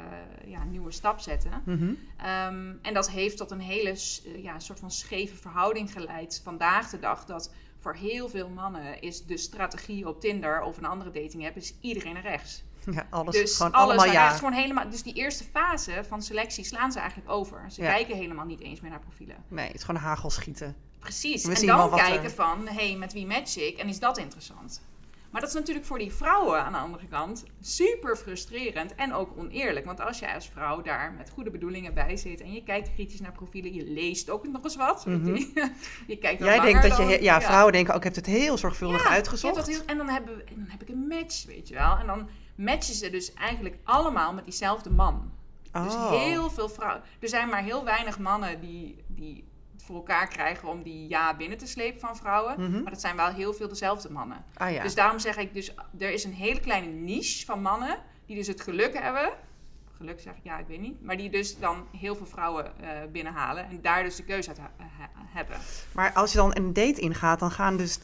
ja, 0.44 0.64
nieuwe 0.64 0.92
stap 0.92 1.20
zetten. 1.20 1.62
Mhm. 1.64 1.82
Um, 1.82 2.78
en 2.82 2.94
dat 2.94 3.10
heeft 3.10 3.36
tot 3.36 3.50
een 3.50 3.60
hele 3.60 3.96
ja, 4.36 4.58
soort 4.58 4.78
van 4.78 4.90
scheve 4.90 5.36
verhouding 5.36 5.92
geleid 5.92 6.40
vandaag 6.44 6.90
de 6.90 6.98
dag. 6.98 7.24
Dat 7.24 7.52
voor 7.82 7.94
heel 7.94 8.28
veel 8.28 8.48
mannen 8.48 9.00
is 9.00 9.24
de 9.24 9.36
strategie 9.36 10.08
op 10.08 10.20
Tinder 10.20 10.62
of 10.62 10.76
een 10.78 10.84
andere 10.84 11.10
dating 11.10 11.46
app 11.46 11.56
is 11.56 11.74
iedereen 11.80 12.12
naar 12.12 12.22
rechts. 12.22 12.62
Ja, 12.90 13.06
alles, 13.10 13.34
dus 13.34 13.56
gewoon 13.56 13.72
alles 13.72 13.96
allemaal 13.96 14.14
ja. 14.14 14.30
gewoon 14.30 14.52
helemaal, 14.52 14.90
dus 14.90 15.02
die 15.02 15.14
eerste 15.14 15.44
fase 15.44 16.04
van 16.08 16.22
selectie 16.22 16.64
slaan 16.64 16.92
ze 16.92 16.98
eigenlijk 16.98 17.30
over. 17.30 17.64
Ze 17.70 17.82
Ja. 17.82 17.92
kijken 17.94 18.16
helemaal 18.16 18.44
niet 18.44 18.60
eens 18.60 18.80
meer 18.80 18.90
naar 18.90 19.00
profielen. 19.00 19.36
Nee, 19.48 19.66
het 19.66 19.74
is 19.76 19.82
gewoon 19.82 20.00
hagel 20.00 20.30
schieten. 20.30 20.76
Precies. 20.98 21.44
En 21.60 21.66
dan 21.66 21.90
wat 21.90 21.98
kijken 22.00 22.24
er- 22.24 22.30
van, 22.30 22.68
hé, 22.68 22.86
hey, 22.88 22.96
met 22.96 23.12
wie 23.12 23.26
match 23.26 23.56
ik? 23.56 23.78
En 23.78 23.88
is 23.88 23.98
dat 23.98 24.18
interessant? 24.18 24.82
Maar 25.32 25.40
dat 25.40 25.50
is 25.50 25.56
natuurlijk 25.56 25.86
voor 25.86 25.98
die 25.98 26.12
vrouwen 26.12 26.64
aan 26.64 26.72
de 26.72 26.78
andere 26.78 27.06
kant 27.06 27.44
super 27.60 28.16
frustrerend 28.16 28.94
en 28.94 29.14
ook 29.14 29.32
oneerlijk. 29.36 29.86
Want 29.86 30.00
als 30.00 30.18
jij 30.18 30.34
als 30.34 30.48
vrouw 30.48 30.82
daar 30.82 31.12
met 31.12 31.30
goede 31.30 31.50
bedoelingen 31.50 31.94
bij 31.94 32.16
zit 32.16 32.40
en 32.40 32.52
je 32.52 32.62
kijkt 32.62 32.92
kritisch 32.94 33.20
naar 33.20 33.32
profielen, 33.32 33.74
je 33.74 33.84
leest 33.84 34.30
ook 34.30 34.46
nog 34.48 34.64
eens 34.64 34.76
wat. 34.76 35.06
Mhm. 35.06 35.34
je 36.06 36.16
kijkt 36.20 36.42
Jij 36.42 36.60
denkt 36.60 36.82
dat 36.82 36.96
je... 36.96 37.02
dan- 37.06 37.22
Ja, 37.22 37.40
vrouwen 37.40 37.72
denken 37.72 37.92
ook, 37.94 37.98
ik 37.98 38.04
heb 38.04 38.14
het 38.14 38.26
heel 38.26 38.58
zorgvuldig 38.58 39.02
ja, 39.04 39.08
uitgezocht. 39.10 39.66
je 39.66 39.72
heel- 39.72 39.82
en, 39.86 39.96
dan 39.96 40.08
hebben 40.08 40.36
we, 40.36 40.44
dan 40.54 40.66
heb 40.68 40.82
ik 40.82 40.88
een 40.88 41.06
match, 41.08 41.44
weet 41.46 41.68
je 41.68 41.74
wel. 41.74 41.96
En 41.98 42.06
dan 42.06 42.28
matchen 42.54 42.94
ze 42.94 43.10
dus 43.10 43.34
eigenlijk 43.34 43.76
allemaal 43.84 44.32
met 44.32 44.44
diezelfde 44.44 44.90
man. 44.90 45.32
Dus 45.72 45.94
Oh. 45.94 46.10
heel 46.10 46.50
veel 46.50 46.68
vrouwen. 46.68 47.02
Er 47.20 47.28
zijn 47.28 47.48
maar 47.48 47.62
heel 47.62 47.84
weinig 47.84 48.18
mannen 48.18 48.60
die, 48.60 48.96
die 49.06 49.44
het 49.82 49.90
voor 49.90 49.96
elkaar 49.96 50.28
krijgen 50.28 50.68
om 50.68 50.82
die 50.82 51.08
ja 51.08 51.36
binnen 51.36 51.58
te 51.58 51.66
slepen 51.66 52.00
van 52.00 52.16
vrouwen. 52.16 52.60
Mhm. 52.60 52.82
Maar 52.82 52.92
dat 52.92 53.00
zijn 53.00 53.16
wel 53.16 53.28
heel 53.28 53.54
veel 53.54 53.68
dezelfde 53.68 54.10
mannen. 54.10 54.44
Ah 54.56 54.72
ja. 54.72 54.82
Dus 54.82 54.94
daarom 54.94 55.18
zeg 55.18 55.36
ik 55.36 55.54
dus, 55.54 55.74
er 55.98 56.12
is 56.12 56.24
een 56.24 56.32
hele 56.34 56.60
kleine 56.60 56.86
niche 56.86 57.44
van 57.44 57.62
mannen 57.62 57.98
die 58.26 58.36
dus 58.36 58.46
het 58.46 58.60
geluk 58.60 58.98
hebben. 58.98 59.30
Geluk 59.96 60.20
zeg 60.20 60.32
ik, 60.36 60.42
ja, 60.42 60.58
ik 60.58 60.66
weet 60.66 60.80
niet. 60.80 61.02
Maar 61.02 61.16
die 61.16 61.30
dus 61.30 61.58
dan 61.58 61.86
heel 61.96 62.16
veel 62.16 62.26
vrouwen 62.26 62.80
eh, 62.80 62.88
binnenhalen 63.12 63.64
en 63.68 63.80
daar 63.82 64.02
dus 64.02 64.16
de 64.16 64.24
keuze 64.24 64.48
uit 64.48 64.58
hebben. 65.26 65.56
Maar 65.92 66.12
als 66.12 66.32
je 66.32 66.38
dan 66.38 66.56
een 66.56 66.72
date 66.72 67.00
ingaat, 67.00 67.38
dan 67.38 67.50
gaan 67.50 67.76
dus, 67.76 67.98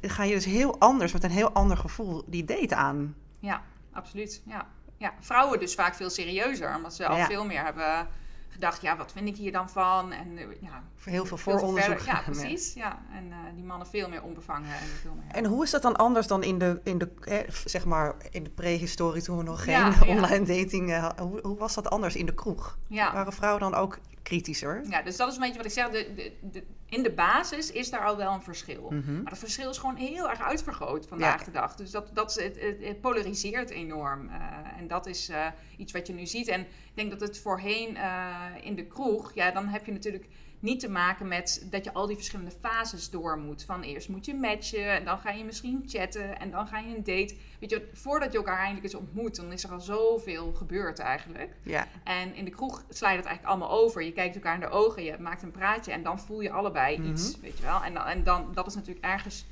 ga 0.00 0.22
je 0.22 0.34
dus 0.34 0.44
heel 0.44 0.78
anders, 0.78 1.12
met 1.12 1.24
een 1.24 1.30
heel 1.30 1.52
ander 1.52 1.76
gevoel, 1.76 2.24
die 2.26 2.44
date 2.44 2.74
aan. 2.74 3.14
Ja, 3.38 3.62
absoluut. 3.92 4.42
Ja. 4.46 4.66
Ja, 4.98 5.14
vrouwen 5.20 5.58
dus 5.60 5.74
vaak 5.74 5.94
veel 5.94 6.10
serieuzer, 6.10 6.76
omdat 6.76 6.94
ze 6.94 7.06
al 7.06 7.16
Ja. 7.16 7.26
veel 7.26 7.44
meer 7.44 7.64
hebben 7.64 8.08
gedacht, 8.56 8.82
ja, 8.82 8.96
wat 8.96 9.12
vind 9.12 9.28
ik 9.28 9.36
hier 9.36 9.52
dan 9.52 9.70
van? 9.70 10.12
En 10.12 10.38
eh, 10.38 10.44
ja, 10.60 10.82
heel 11.04 11.24
veel 11.24 11.36
vooronderzoek. 11.36 11.98
Ja, 12.06 12.22
precies. 12.24 12.74
Ja. 12.74 12.98
En 13.12 13.32
eh, 13.32 13.38
die 13.54 13.64
mannen 13.64 13.86
veel 13.86 14.08
meer 14.08 14.22
onbevangen 14.22 14.70
en 14.70 14.86
veel 15.00 15.14
meer. 15.14 15.34
En 15.34 15.44
hoe 15.44 15.64
is 15.64 15.70
dat 15.70 15.82
dan 15.82 15.96
anders 15.96 16.26
dan 16.26 16.42
in 16.42 16.58
de, 16.58 16.80
in 16.84 16.98
de, 16.98 17.12
hè, 17.20 17.42
zeg 17.64 17.84
maar, 17.84 18.14
in 18.30 18.44
de 18.44 18.50
prehistorie 18.50 19.22
toen 19.22 19.36
we 19.36 19.42
nog 19.42 19.64
geen 19.64 19.74
Ja, 19.74 19.94
ja. 20.00 20.06
online 20.16 20.44
dating 20.44 20.92
eh, 20.92 21.02
hadden? 21.02 21.26
Hoe, 21.26 21.40
hoe 21.42 21.56
was 21.56 21.74
dat 21.74 21.90
anders 21.90 22.16
in 22.16 22.26
de 22.26 22.34
kroeg? 22.34 22.78
ja. 22.88 23.12
Waren 23.12 23.32
vrouwen 23.32 23.60
dan 23.60 23.74
ook 23.74 23.98
kritischer? 24.26 24.82
ja, 24.88 25.02
dus 25.02 25.16
dat 25.16 25.28
is 25.28 25.34
een 25.34 25.40
beetje 25.40 25.56
wat 25.56 25.66
ik 25.66 25.72
zeg. 25.72 25.88
De, 25.88 26.12
de, 26.14 26.32
de, 26.50 26.62
in 26.88 27.02
de 27.02 27.10
basis 27.10 27.70
is 27.70 27.90
daar 27.90 28.04
al 28.06 28.16
wel 28.16 28.32
een 28.32 28.42
verschil. 28.42 28.90
Mhm. 28.90 29.14
Maar 29.14 29.30
dat 29.30 29.38
verschil 29.38 29.70
is 29.70 29.78
gewoon 29.78 29.96
heel 29.96 30.28
erg 30.30 30.40
uitvergroot 30.40 31.06
vandaag 31.06 31.38
Ja. 31.38 31.44
de 31.44 31.50
dag. 31.50 31.74
Dus 31.74 31.90
dat, 31.90 32.10
dat, 32.12 32.34
het, 32.34 32.60
het, 32.60 32.84
het 32.84 33.00
polariseert 33.00 33.70
enorm. 33.70 34.28
Eh, 34.28 34.36
en 34.78 34.88
dat 34.88 35.06
is 35.06 35.28
eh, 35.28 35.46
iets 35.76 35.92
wat 35.92 36.06
je 36.06 36.12
nu 36.12 36.26
ziet. 36.26 36.48
En 36.48 36.60
ik 36.60 36.92
denk 36.94 37.10
dat 37.10 37.20
het 37.20 37.38
voorheen 37.38 37.96
eh, 37.96 38.34
in 38.62 38.74
de 38.74 38.86
kroeg, 38.86 39.34
ja, 39.34 39.50
dan 39.50 39.66
heb 39.68 39.86
je 39.86 39.92
natuurlijk 39.92 40.26
niet 40.60 40.80
te 40.80 40.88
maken 40.88 41.28
met 41.28 41.66
dat 41.70 41.84
je 41.84 41.92
al 41.92 42.06
die 42.06 42.16
verschillende 42.16 42.50
fases 42.60 43.10
door 43.10 43.38
moet. 43.38 43.64
Van 43.64 43.82
eerst 43.82 44.08
moet 44.08 44.24
je 44.26 44.34
matchen, 44.34 44.90
en 44.90 45.04
dan 45.04 45.18
ga 45.18 45.30
je 45.30 45.44
misschien 45.44 45.82
chatten, 45.86 46.38
en 46.38 46.50
dan 46.50 46.66
ga 46.66 46.78
je 46.78 46.86
een 46.96 47.04
date. 47.04 47.34
Weet 47.60 47.70
je, 47.70 47.88
voordat 47.92 48.32
je 48.32 48.38
elkaar 48.38 48.58
eindelijk 48.58 48.84
eens 48.84 48.94
ontmoet, 48.94 49.36
dan 49.36 49.52
is 49.52 49.64
er 49.64 49.70
al 49.72 49.80
zoveel 49.80 50.52
gebeurd 50.52 50.98
eigenlijk. 50.98 51.56
Ja. 51.62 51.88
En 52.04 52.34
in 52.34 52.44
de 52.44 52.50
kroeg 52.50 52.84
sla 52.88 53.10
je 53.10 53.16
dat 53.16 53.26
eigenlijk 53.26 53.56
allemaal 53.56 53.78
over. 53.82 54.02
Je 54.02 54.12
kijkt 54.12 54.34
elkaar 54.34 54.54
in 54.54 54.60
de 54.60 54.68
ogen, 54.68 55.02
je 55.02 55.16
maakt 55.18 55.42
een 55.42 55.50
praatje 55.50 55.92
en 55.92 56.02
dan 56.02 56.20
voel 56.20 56.40
je 56.40 56.50
allebei 56.50 56.98
Mhm. 56.98 57.10
iets, 57.10 57.40
weet 57.40 57.58
je 57.58 57.64
wel. 57.64 57.82
En, 57.82 57.94
dan, 57.94 58.04
en 58.06 58.24
dan, 58.24 58.50
dat 58.54 58.66
is 58.66 58.74
natuurlijk 58.74 59.04
ergens 59.04 59.44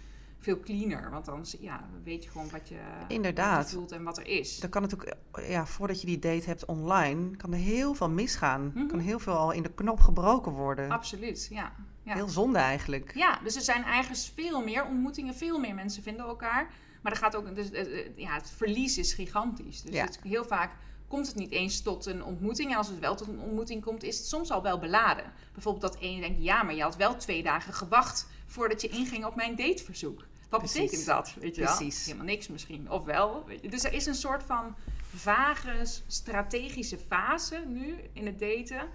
veel 0.45 0.61
cleaner, 0.61 1.11
want 1.11 1.25
dan 1.25 1.45
ja, 1.61 1.89
weet 2.05 2.25
je 2.25 2.31
gewoon 2.31 2.51
wat 2.51 2.69
je, 2.69 2.79
Inderdaad. 3.09 3.57
wat 3.63 3.71
je 3.71 3.77
voelt 3.77 3.93
en 3.93 4.03
wat 4.03 4.19
er 4.19 4.27
is. 4.27 4.59
Dan 4.59 4.71
kan 4.71 4.83
het 4.83 4.95
ook, 4.95 5.15
ja, 5.49 5.67
voordat 5.67 6.01
je 6.01 6.07
die 6.07 6.19
date 6.19 6.47
hebt 6.47 6.65
online, 6.65 7.37
kan 7.37 7.53
er 7.53 7.59
heel 7.59 7.95
veel 7.95 8.11
misgaan. 8.11 8.71
Mhm. 8.75 8.87
Kan 8.87 8.99
heel 8.99 9.19
veel 9.19 9.35
al 9.37 9.53
in 9.53 9.63
de 9.63 9.73
knop 9.75 10.01
gebroken 10.01 10.53
worden. 10.53 10.91
Absoluut, 10.91 11.47
ja. 11.51 11.73
ja. 12.03 12.15
Heel 12.15 12.29
zonde 12.29 12.59
eigenlijk. 12.59 13.13
Ja, 13.15 13.39
dus 13.43 13.57
er 13.57 13.63
zijn 13.63 13.85
ergens 13.85 14.33
veel 14.35 14.63
meer 14.63 14.85
ontmoetingen, 14.87 15.35
veel 15.35 15.59
meer 15.59 15.75
mensen 15.75 16.03
vinden 16.03 16.27
elkaar. 16.27 16.71
Maar 17.03 17.13
er 17.13 17.19
gaat 17.19 17.37
ook, 17.37 17.55
dus, 17.55 17.71
eh, 17.71 17.99
eh, 17.99 18.07
ja, 18.17 18.35
het 18.35 18.51
verlies 18.51 18.99
is 18.99 19.13
gigantisch. 19.15 19.83
Dus 19.83 19.95
Ja. 19.95 20.05
het, 20.05 20.21
heel 20.23 20.45
vaak 20.45 20.71
komt 21.09 21.27
het 21.27 21.37
niet 21.37 21.51
eens 21.51 21.83
tot 21.83 22.07
een 22.07 22.25
ontmoeting. 22.25 22.71
En 22.71 22.77
als 22.77 22.89
het 22.89 22.99
wel 22.99 23.15
tot 23.15 23.29
een 23.29 23.41
ontmoeting 23.41 23.85
komt, 23.85 24.03
is 24.03 24.17
het 24.19 24.27
soms 24.27 24.51
al 24.51 24.63
wel 24.63 24.79
beladen. 24.79 25.33
Bijvoorbeeld 25.53 25.93
dat 25.93 26.03
ene 26.03 26.21
denkt, 26.21 26.43
ja, 26.43 26.63
maar 26.63 26.75
je 26.75 26.83
had 26.83 26.97
wel 26.97 27.17
twee 27.17 27.43
dagen 27.43 27.73
gewacht 27.73 28.27
voordat 28.47 28.81
je 28.81 28.89
inging 28.89 29.25
op 29.25 29.35
mijn 29.37 29.57
dateverzoek. 29.57 30.27
Wat 30.61 30.71
Precies. 30.73 30.91
betekent 30.91 31.07
dat? 31.07 31.35
Weet 31.41 31.55
je 31.55 31.63
wel? 31.63 31.77
Precies. 31.77 32.05
Helemaal 32.05 32.27
niks 32.27 32.49
misschien. 32.49 32.91
Of 32.91 33.05
wel. 33.05 33.45
Dus 33.69 33.85
er 33.85 33.93
is 33.93 34.07
een 34.07 34.15
soort 34.15 34.43
van 34.43 34.75
vage 35.15 35.85
strategische 36.07 36.99
fase 36.99 37.63
nu 37.67 37.97
in 38.13 38.27
het 38.27 38.39
daten. 38.39 38.89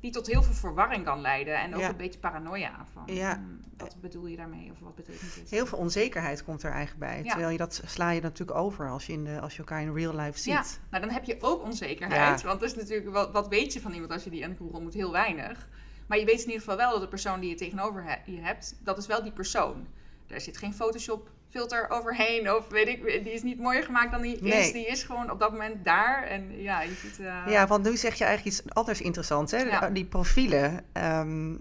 Die 0.00 0.12
tot 0.12 0.26
heel 0.26 0.42
veel 0.42 0.54
verwarring 0.54 1.04
kan 1.04 1.20
leiden. 1.20 1.58
En 1.60 1.74
ook 1.74 1.80
Ja. 1.80 1.88
een 1.88 1.96
beetje 1.96 2.18
paranoia. 2.18 2.86
Van, 2.92 3.14
Ja. 3.14 3.34
hmm, 3.34 3.60
wat 3.76 3.96
bedoel 4.00 4.26
je 4.26 4.36
daarmee? 4.36 4.70
Of 4.72 4.78
wat 4.80 4.94
betekent 4.94 5.34
dit? 5.34 5.50
Heel 5.50 5.66
veel 5.66 5.78
onzekerheid 5.78 6.44
komt 6.44 6.62
er 6.62 6.70
eigenlijk 6.70 7.00
bij. 7.00 7.22
Ja. 7.22 7.28
Terwijl 7.30 7.50
je 7.50 7.56
dat 7.58 7.82
sla 7.86 8.10
je 8.10 8.20
natuurlijk 8.20 8.58
over 8.58 8.90
als 8.90 9.06
je, 9.06 9.12
in 9.12 9.24
de, 9.24 9.40
als 9.40 9.52
je 9.52 9.58
elkaar 9.58 9.82
in 9.82 9.94
real 9.94 10.14
life 10.14 10.38
ziet. 10.38 10.52
Ja, 10.52 10.64
nou 10.90 11.04
dan 11.04 11.12
heb 11.14 11.24
je 11.24 11.36
ook 11.40 11.62
onzekerheid. 11.62 12.42
Want 12.42 12.60
dat 12.60 12.68
is 12.68 12.76
natuurlijk, 12.76 13.10
wat, 13.10 13.30
wat 13.32 13.48
weet 13.48 13.72
je 13.72 13.80
van 13.80 13.92
iemand 13.92 14.12
als 14.12 14.24
je 14.24 14.30
die 14.30 14.54
kroeg 14.54 14.72
ontmoet? 14.72 14.94
Heel 14.94 15.12
weinig. 15.12 15.68
Maar 16.06 16.18
je 16.18 16.24
weet 16.24 16.38
in 16.40 16.46
ieder 16.46 16.60
geval 16.60 16.76
wel 16.76 16.90
dat 16.90 17.00
de 17.00 17.08
persoon 17.08 17.40
die 17.40 17.50
je 17.50 17.56
tegenover 17.56 18.20
je 18.26 18.40
hebt, 18.40 18.76
dat 18.82 18.98
is 18.98 19.06
wel 19.06 19.22
die 19.22 19.32
persoon. 19.32 19.86
Daar 20.26 20.40
zit 20.40 20.56
geen 20.56 20.74
Photoshop 20.74 21.30
filter 21.50 21.90
overheen 21.90 22.52
of 22.52 22.68
weet 22.68 22.88
ik, 22.88 23.02
die 23.24 23.32
is 23.32 23.42
niet 23.42 23.58
mooier 23.58 23.82
gemaakt 23.84 24.10
dan 24.12 24.22
die 24.22 24.42
Nee. 24.42 24.52
is. 24.60 24.72
Die 24.72 24.86
is 24.86 25.02
gewoon 25.02 25.30
op 25.30 25.38
dat 25.40 25.50
moment 25.50 25.84
daar 25.84 26.22
en 26.22 26.60
ja, 26.62 26.80
je 26.82 26.92
ziet... 26.94 27.18
eh, 27.20 27.42
Ja, 27.46 27.66
want 27.66 27.84
nu 27.84 27.96
zeg 27.96 28.14
je 28.14 28.24
eigenlijk 28.24 28.56
iets 28.56 28.74
anders 28.74 29.00
interessants. 29.00 29.52
Hè? 29.52 29.58
Ja. 29.58 29.90
Die 29.90 30.04
profielen. 30.04 30.80
ehm, 30.92 31.54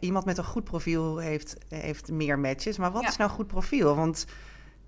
iemand 0.00 0.24
met 0.24 0.38
een 0.38 0.44
goed 0.44 0.64
profiel 0.64 1.18
heeft, 1.18 1.56
heeft 1.68 2.10
meer 2.10 2.38
matches. 2.38 2.76
Maar 2.78 2.92
wat 2.92 3.02
Ja. 3.02 3.08
is 3.08 3.16
nou 3.16 3.30
goed 3.30 3.46
profiel? 3.46 3.96
Want 3.96 4.26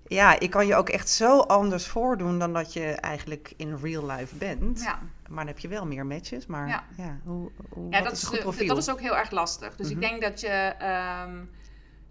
ja, 0.07 0.39
ik 0.39 0.49
kan 0.49 0.67
je 0.67 0.75
ook 0.75 0.89
echt 0.89 1.09
zo 1.09 1.39
anders 1.39 1.87
voordoen 1.87 2.39
dan 2.39 2.53
dat 2.53 2.73
je 2.73 2.85
eigenlijk 2.85 3.53
in 3.57 3.75
real 3.81 4.05
life 4.05 4.35
bent. 4.35 4.81
ja. 4.81 4.99
Maar 5.29 5.37
dan 5.37 5.47
heb 5.47 5.59
je 5.59 5.67
wel 5.67 5.85
meer 5.85 6.05
matches. 6.05 6.45
Maar 6.45 6.67
ja, 6.67 6.83
Ja. 6.97 7.17
hoe, 7.23 7.51
hoe, 7.69 7.91
Ja, 7.91 8.01
dat 8.01 8.11
is 8.11 8.23
goed 8.23 8.39
profiel? 8.39 8.67
dat 8.67 8.77
is 8.77 8.89
ook 8.89 8.99
heel 8.99 9.17
erg 9.17 9.31
lastig. 9.31 9.75
Dus 9.75 9.85
Mhm. 9.93 9.95
ik 10.01 10.09
denk 10.09 10.21
dat 10.21 10.39
je. 10.39 10.47
ehm, 10.79 11.37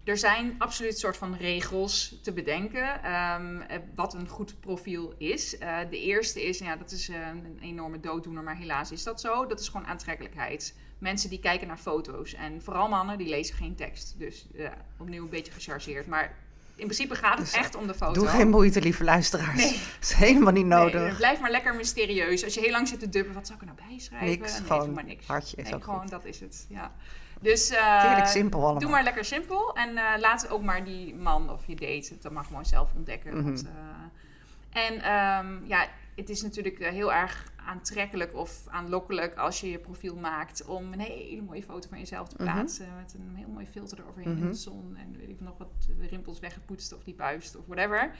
er 0.03 0.17
zijn 0.17 0.55
absoluut 0.57 0.97
soort 0.99 1.17
van 1.17 1.35
regels 1.35 2.15
te 2.21 2.31
bedenken. 2.33 3.03
ehm, 3.03 3.59
eh, 3.61 3.77
wat 3.95 4.13
een 4.13 4.27
goed 4.27 4.59
profiel 4.59 5.13
is. 5.17 5.57
Eh, 5.57 5.77
de 5.89 5.99
eerste 5.99 6.43
is, 6.47 6.57
ja, 6.57 6.75
dat 6.75 6.91
is 6.91 7.09
eh, 7.09 7.15
een 7.27 7.57
enorme 7.61 7.99
dooddoener, 7.99 8.43
maar 8.43 8.57
helaas 8.57 8.91
is 8.91 9.03
dat 9.03 9.21
zo. 9.21 9.45
Dat 9.45 9.59
is 9.59 9.67
gewoon 9.69 9.87
aantrekkelijkheid. 9.87 10.75
Mensen 10.97 11.29
die 11.29 11.39
kijken 11.39 11.67
naar 11.67 11.77
foto's. 11.77 12.33
En 12.33 12.61
vooral 12.61 12.89
mannen 12.89 13.17
die 13.17 13.27
lezen 13.27 13.55
geen 13.55 13.75
tekst. 13.75 14.15
Dus 14.17 14.45
ja, 14.53 14.73
opnieuw 14.97 15.23
een 15.23 15.29
beetje 15.29 15.51
gechargeerd. 15.51 16.07
Maar 16.07 16.35
in 16.75 16.85
principe 16.85 17.15
gaat 17.15 17.37
het 17.37 17.45
Dus, 17.45 17.53
echt 17.55 17.75
om 17.75 17.87
de 17.87 17.93
foto. 17.93 18.13
Doe 18.13 18.27
geen 18.27 18.49
moeite, 18.49 18.81
lieve 18.81 19.03
luisteraars. 19.03 19.55
Nee. 19.63 19.71
Dat 19.99 20.09
is 20.09 20.13
helemaal 20.13 20.53
niet 20.53 20.65
Nee, 20.65 20.77
nodig. 20.79 21.17
blijf 21.17 21.39
maar 21.39 21.51
lekker 21.51 21.75
mysterieus. 21.75 22.43
Als 22.43 22.53
je 22.53 22.59
heel 22.59 22.71
lang 22.71 22.87
zit 22.87 22.99
te 22.99 23.09
dubben, 23.09 23.33
wat 23.33 23.47
zou 23.47 23.59
ik 23.61 23.67
er 23.69 23.73
nou 23.75 23.87
bij 23.89 23.99
schrijven? 23.99 24.27
Niks, 24.27 24.53
nee, 24.59 24.67
gewoon 24.67 24.93
maar 24.93 25.03
niks. 25.03 25.27
hartje 25.27 25.57
is 25.57 25.63
nee, 25.63 25.73
ook 25.73 25.83
gewoon 25.83 25.99
goed. 26.01 26.09
dat 26.09 26.25
is 26.25 26.39
het. 26.39 26.65
Ja. 26.69 26.91
Dus 27.41 27.69
eh, 27.69 28.25
simpel 28.25 28.59
allemaal. 28.61 28.79
doe 28.79 28.89
maar 28.89 29.03
lekker 29.03 29.25
simpel. 29.25 29.75
En 29.75 29.97
eh, 29.97 30.03
laat 30.19 30.49
ook 30.49 30.63
maar 30.63 30.83
die 30.83 31.15
man 31.15 31.49
of 31.51 31.67
je 31.67 31.75
date 31.75 32.17
dan 32.21 32.33
maar 32.33 32.43
gewoon 32.45 32.65
zelf 32.65 32.93
ontdekken. 32.95 33.33
Mhm. 33.35 33.43
want, 33.43 33.65
eh, 33.65 34.83
en 34.87 35.01
ehm, 35.01 35.65
ja, 35.65 35.87
het 36.15 36.29
is 36.29 36.41
natuurlijk 36.41 36.77
heel 36.79 37.13
erg 37.13 37.51
aantrekkelijk 37.65 38.35
of 38.35 38.63
aanlokkelijk 38.67 39.35
als 39.37 39.59
je 39.61 39.69
je 39.69 39.77
profiel 39.77 40.15
maakt 40.15 40.65
om 40.65 40.93
een 40.93 40.99
hele 40.99 41.41
mooie 41.41 41.63
foto 41.63 41.89
van 41.89 41.97
jezelf 41.99 42.27
te 42.27 42.35
Mhm. 42.39 42.43
plaatsen. 42.43 42.87
Met 42.95 43.13
een 43.13 43.35
heel 43.35 43.47
mooi 43.47 43.65
filter 43.67 43.99
eroverheen 43.99 44.31
in 44.31 44.37
Mhm. 44.39 44.47
de 44.47 44.53
zon. 44.53 44.95
En 44.97 45.15
weet 45.17 45.29
ik 45.29 45.39
nog 45.41 45.57
wat 45.57 45.67
rimpels 46.09 46.39
weggepoetst 46.39 46.93
of 46.93 47.03
die 47.03 47.15
buist 47.15 47.55
of 47.55 47.63
whatever. 47.65 48.11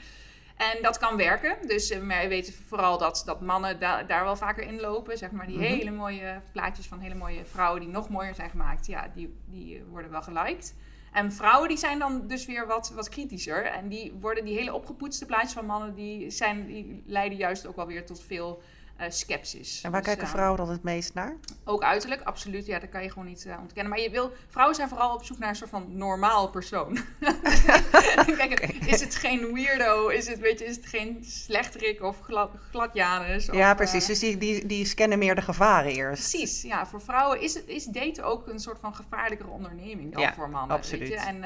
En 0.60 0.82
dat 0.82 0.98
kan 0.98 1.16
werken. 1.16 1.56
Dus 1.66 1.90
eh, 1.90 1.98
we 2.00 2.28
weten 2.28 2.52
vooral 2.68 2.98
dat, 2.98 3.22
dat 3.26 3.40
mannen 3.40 3.78
da- 3.80 4.02
daar 4.02 4.24
wel 4.24 4.36
vaker 4.36 4.62
in 4.64 4.80
lopen. 4.80 5.18
Zeg 5.18 5.30
maar 5.30 5.46
die 5.46 5.56
Mhm. 5.56 5.64
hele 5.66 5.90
mooie 5.90 6.40
plaatjes 6.52 6.86
van 6.86 6.98
hele 6.98 7.14
mooie 7.14 7.44
vrouwen 7.44 7.80
die 7.80 7.90
nog 7.90 8.08
mooier 8.08 8.34
zijn 8.34 8.50
gemaakt. 8.50 8.86
Ja, 8.86 9.10
die, 9.14 9.34
die 9.46 9.84
worden 9.84 10.10
wel 10.10 10.22
geliked. 10.22 10.74
En 11.12 11.32
vrouwen 11.32 11.68
die 11.68 11.76
zijn 11.78 11.98
dan 11.98 12.26
dus 12.26 12.46
weer 12.46 12.66
wat, 12.66 12.92
wat 12.94 13.08
kritischer. 13.08 13.64
En 13.64 13.88
die 13.88 14.12
worden 14.20 14.44
die 14.44 14.56
hele 14.56 14.74
opgepoetste 14.74 15.26
plaatjes 15.26 15.52
van 15.52 15.66
mannen, 15.66 15.94
die, 15.94 16.30
zijn, 16.30 16.66
die 16.66 17.02
leiden 17.06 17.38
juist 17.38 17.66
ook 17.66 17.76
wel 17.76 17.86
weer 17.86 18.06
tot 18.06 18.22
veel 18.22 18.62
skepsis. 19.08 19.80
En 19.82 19.90
waar 19.90 20.00
Dus, 20.00 20.08
kijken 20.08 20.26
eh, 20.26 20.32
vrouwen 20.32 20.56
dan 20.58 20.68
het 20.70 20.82
meest 20.82 21.14
naar? 21.14 21.36
ook 21.64 21.82
uiterlijk, 21.82 22.22
absoluut. 22.22 22.66
Ja, 22.66 22.78
dat 22.78 22.88
kan 22.88 23.02
je 23.02 23.08
gewoon 23.08 23.26
niet 23.26 23.44
eh, 23.46 23.56
ontkennen. 23.60 23.92
Maar 23.92 24.00
je 24.00 24.10
wil, 24.10 24.32
vrouwen 24.48 24.76
zijn 24.76 24.88
vooral 24.88 25.14
op 25.14 25.24
zoek 25.24 25.38
naar 25.38 25.48
een 25.48 25.56
soort 25.56 25.70
van 25.70 25.96
normaal 25.96 26.48
persoon. 26.50 26.98
Kijk, 28.36 28.60
is 28.86 29.00
het 29.00 29.14
geen 29.14 29.52
weirdo? 29.52 30.08
Is 30.08 30.26
het, 30.28 30.38
weet 30.38 30.58
je, 30.58 30.64
is 30.64 30.76
het 30.76 30.86
geen 30.86 31.24
slechterik 31.24 32.02
of 32.02 32.20
glad, 32.20 32.50
gladjanus? 32.70 33.46
Ja, 33.52 33.74
precies. 33.74 34.06
Dus 34.06 34.18
die, 34.18 34.36
die, 34.36 34.66
die 34.66 34.84
scannen 34.86 35.18
meer 35.18 35.34
de 35.34 35.42
gevaren 35.42 35.92
eerst. 35.92 36.30
Precies, 36.30 36.62
ja. 36.62 36.86
Voor 36.86 37.00
vrouwen 37.02 37.40
is, 37.40 37.54
het, 37.54 37.66
is 37.68 37.84
daten 37.84 38.24
ook 38.24 38.46
een 38.48 38.58
soort 38.60 38.78
van 38.80 38.94
gevaarlijkere 38.94 39.50
onderneming 39.50 40.12
dan 40.12 40.22
Ja, 40.22 40.34
voor 40.34 40.50
mannen. 40.50 40.76
absoluut. 40.76 41.08
Weet 41.08 41.20
je? 41.20 41.26
En, 41.26 41.44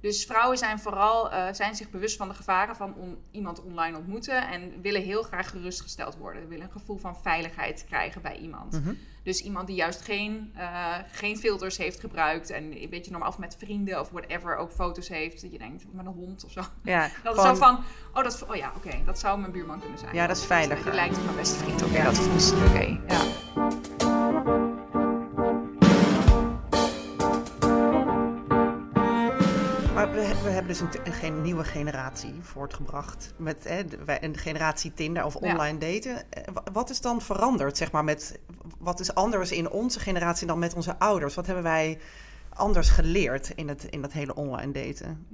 dus 0.00 0.24
vrouwen 0.24 0.58
zijn 0.58 0.78
vooral 0.78 1.30
eh, 1.30 1.52
zijn 1.52 1.74
zich 1.74 1.90
bewust 1.90 2.16
van 2.16 2.28
de 2.28 2.34
gevaren 2.34 2.76
van 2.76 2.94
on- 2.94 3.18
iemand 3.30 3.62
online 3.62 3.96
ontmoeten 3.96 4.48
en 4.48 4.80
willen 4.82 5.02
heel 5.02 5.22
graag 5.22 5.50
gerustgesteld 5.50 6.16
worden. 6.16 6.48
Willen 6.48 6.64
een 6.66 6.72
gevoel 6.72 6.96
van 6.98 7.16
veiligheid 7.22 7.84
krijgen 7.86 8.22
bij 8.22 8.36
iemand. 8.36 8.72
Mhm. 8.72 8.92
Dus 9.22 9.42
iemand 9.42 9.66
die 9.66 9.76
juist 9.76 10.00
geen, 10.02 10.52
eh, 10.56 10.94
geen 11.12 11.36
filters 11.38 11.76
heeft 11.76 12.00
gebruikt 12.00 12.50
en 12.50 12.82
een 12.82 12.90
beetje 12.90 13.10
normaal 13.10 13.28
of 13.28 13.38
met 13.38 13.56
vrienden 13.58 14.00
of 14.00 14.10
whatever 14.10 14.56
ook 14.56 14.70
foto's 14.72 15.08
heeft. 15.08 15.42
Dat 15.42 15.52
je 15.52 15.58
denkt, 15.58 15.84
met 15.92 16.06
een 16.06 16.12
hond 16.12 16.44
of 16.44 16.50
zo. 16.52 16.60
Ja, 16.82 17.00
Dat 17.22 17.34
gewoon- 17.34 17.52
is 17.52 17.58
zo 17.58 17.64
van, 17.64 17.76
oh, 18.14 18.22
dat, 18.22 18.32
is- 18.34 18.44
oh 18.44 18.56
ja, 18.56 18.72
oké, 18.76 18.90
dat 19.04 19.18
zou 19.18 19.40
mijn 19.40 19.52
buurman 19.52 19.80
kunnen 19.80 19.98
zijn. 19.98 20.14
Ja, 20.14 20.26
dat 20.26 20.36
is 20.36 20.44
veiliger. 20.44 20.84
Die 20.84 20.94
lijkt 20.94 21.16
op 21.16 21.24
mijn 21.24 21.36
beste 21.36 21.56
vriend. 21.58 21.82
Oké, 21.82 21.96
Ja. 21.96 22.04
dat 22.04 22.18
is 22.36 22.52
oké. 22.52 22.98
ja. 23.08 23.22
We, 30.42 30.48
hebben 30.50 30.66
dus 30.72 30.80
een, 30.80 31.24
een 31.24 31.42
nieuwe 31.42 31.64
generatie 31.64 32.34
voortgebracht. 32.40 33.32
Met 33.36 33.64
hè, 33.64 33.82
een 34.20 34.36
generatie 34.36 34.94
Tinder 34.94 35.24
of 35.24 35.40
Ja. 35.40 35.50
online 35.52 35.78
daten. 35.78 36.30
Eh, 36.32 36.44
wa- 36.52 36.62
Wat 36.72 36.90
is 36.90 37.00
dan 37.00 37.20
veranderd, 37.22 37.76
zeg 37.76 37.92
maar, 37.92 38.04
met... 38.04 38.38
Wat 38.78 39.00
is 39.00 39.14
anders 39.14 39.52
in 39.52 39.70
onze 39.70 40.00
generatie 40.00 40.46
dan 40.46 40.58
met 40.58 40.74
onze 40.74 40.98
ouders? 40.98 41.34
Wat 41.34 41.46
hebben 41.46 41.64
wij 41.64 41.98
anders 42.54 42.88
geleerd 42.88 43.50
in, 43.54 43.68
het, 43.68 43.84
in 43.84 44.02
dat 44.02 44.12
hele 44.12 44.34
online 44.34 44.72
daten? 44.72 45.26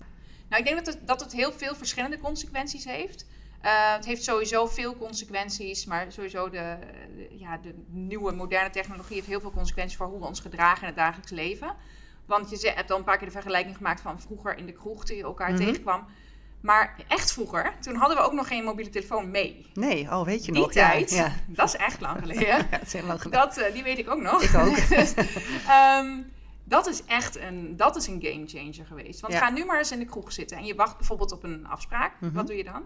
Nou, 0.48 0.62
ik 0.62 0.68
denk 0.68 0.84
dat 0.84 0.94
het, 0.94 1.06
dat 1.06 1.20
het 1.20 1.32
heel 1.32 1.52
veel 1.52 1.74
verschillende 1.74 2.18
consequenties 2.18 2.84
heeft. 2.84 3.26
Eh, 3.60 3.92
het 3.94 4.04
heeft 4.04 4.24
sowieso 4.24 4.66
veel 4.66 4.96
consequenties, 4.96 5.84
maar 5.84 6.12
sowieso 6.12 6.50
de, 6.50 6.76
de- 7.16 7.36
ja, 7.38 7.56
de 7.58 7.74
nieuwe 7.88 8.32
moderne 8.32 8.70
technologie 8.70 9.14
heeft 9.14 9.26
heel 9.26 9.40
veel 9.40 9.50
consequenties 9.52 9.96
voor 9.96 10.06
hoe 10.06 10.18
we 10.20 10.26
ons 10.26 10.40
gedragen 10.40 10.80
in 10.80 10.86
het 10.86 10.96
dagelijks 10.96 11.30
leven. 11.30 11.74
Want 12.26 12.60
je 12.60 12.70
hebt 12.74 12.90
al 12.90 12.98
een 12.98 13.04
paar 13.04 13.16
keer 13.16 13.26
de 13.26 13.32
vergelijking 13.32 13.76
gemaakt 13.76 14.00
van 14.00 14.20
vroeger 14.20 14.56
in 14.56 14.66
de 14.66 14.72
kroeg 14.72 15.04
toen 15.04 15.16
je 15.16 15.22
elkaar 15.22 15.52
Mhm. 15.52 15.64
tegenkwam. 15.64 16.06
Maar 16.60 16.96
echt 17.08 17.32
vroeger, 17.32 17.72
toen 17.80 17.94
hadden 17.94 18.16
we 18.16 18.22
ook 18.22 18.32
nog 18.32 18.48
geen 18.48 18.64
mobiele 18.64 18.90
telefoon 18.90 19.30
mee. 19.30 19.66
Nee, 19.74 20.02
oh, 20.10 20.24
weet 20.24 20.44
je 20.44 20.52
Die 20.52 20.60
nog? 20.60 20.72
tijd, 20.72 21.10
Ja, 21.10 21.16
ja. 21.24 21.32
dat 21.56 21.66
is 21.68 21.76
echt 21.76 22.00
lang 22.00 22.18
geleden. 22.20 22.46
Ja, 22.56 22.66
het 22.70 22.82
is 22.86 22.92
heel 22.92 23.04
lang 23.06 23.22
geleden. 23.22 23.40
Dat, 23.46 23.56
eh, 23.56 23.72
die 23.72 23.82
weet 23.82 23.98
ik 23.98 24.10
ook 24.10 24.20
nog. 24.20 24.42
Ik 24.42 24.54
ook. 24.54 24.88
Dus, 24.98 25.14
ehm, 25.68 26.22
dat 26.64 26.86
is 26.86 27.04
echt 27.04 27.36
een, 27.36 27.76
dat 27.76 27.96
is 27.96 28.06
een 28.06 28.18
game 28.22 28.46
changer 28.46 28.86
geweest. 28.86 29.20
Want 29.20 29.32
Ja. 29.32 29.38
ga 29.38 29.50
nu 29.50 29.64
maar 29.64 29.78
eens 29.78 29.92
in 29.92 29.98
de 29.98 30.04
kroeg 30.04 30.32
zitten 30.32 30.56
en 30.56 30.64
je 30.64 30.74
wacht 30.74 30.96
bijvoorbeeld 30.96 31.32
op 31.32 31.42
een 31.44 31.66
afspraak. 31.66 32.12
Mhm. 32.20 32.32
Wat 32.32 32.46
doe 32.46 32.56
je 32.56 32.64
dan? 32.64 32.82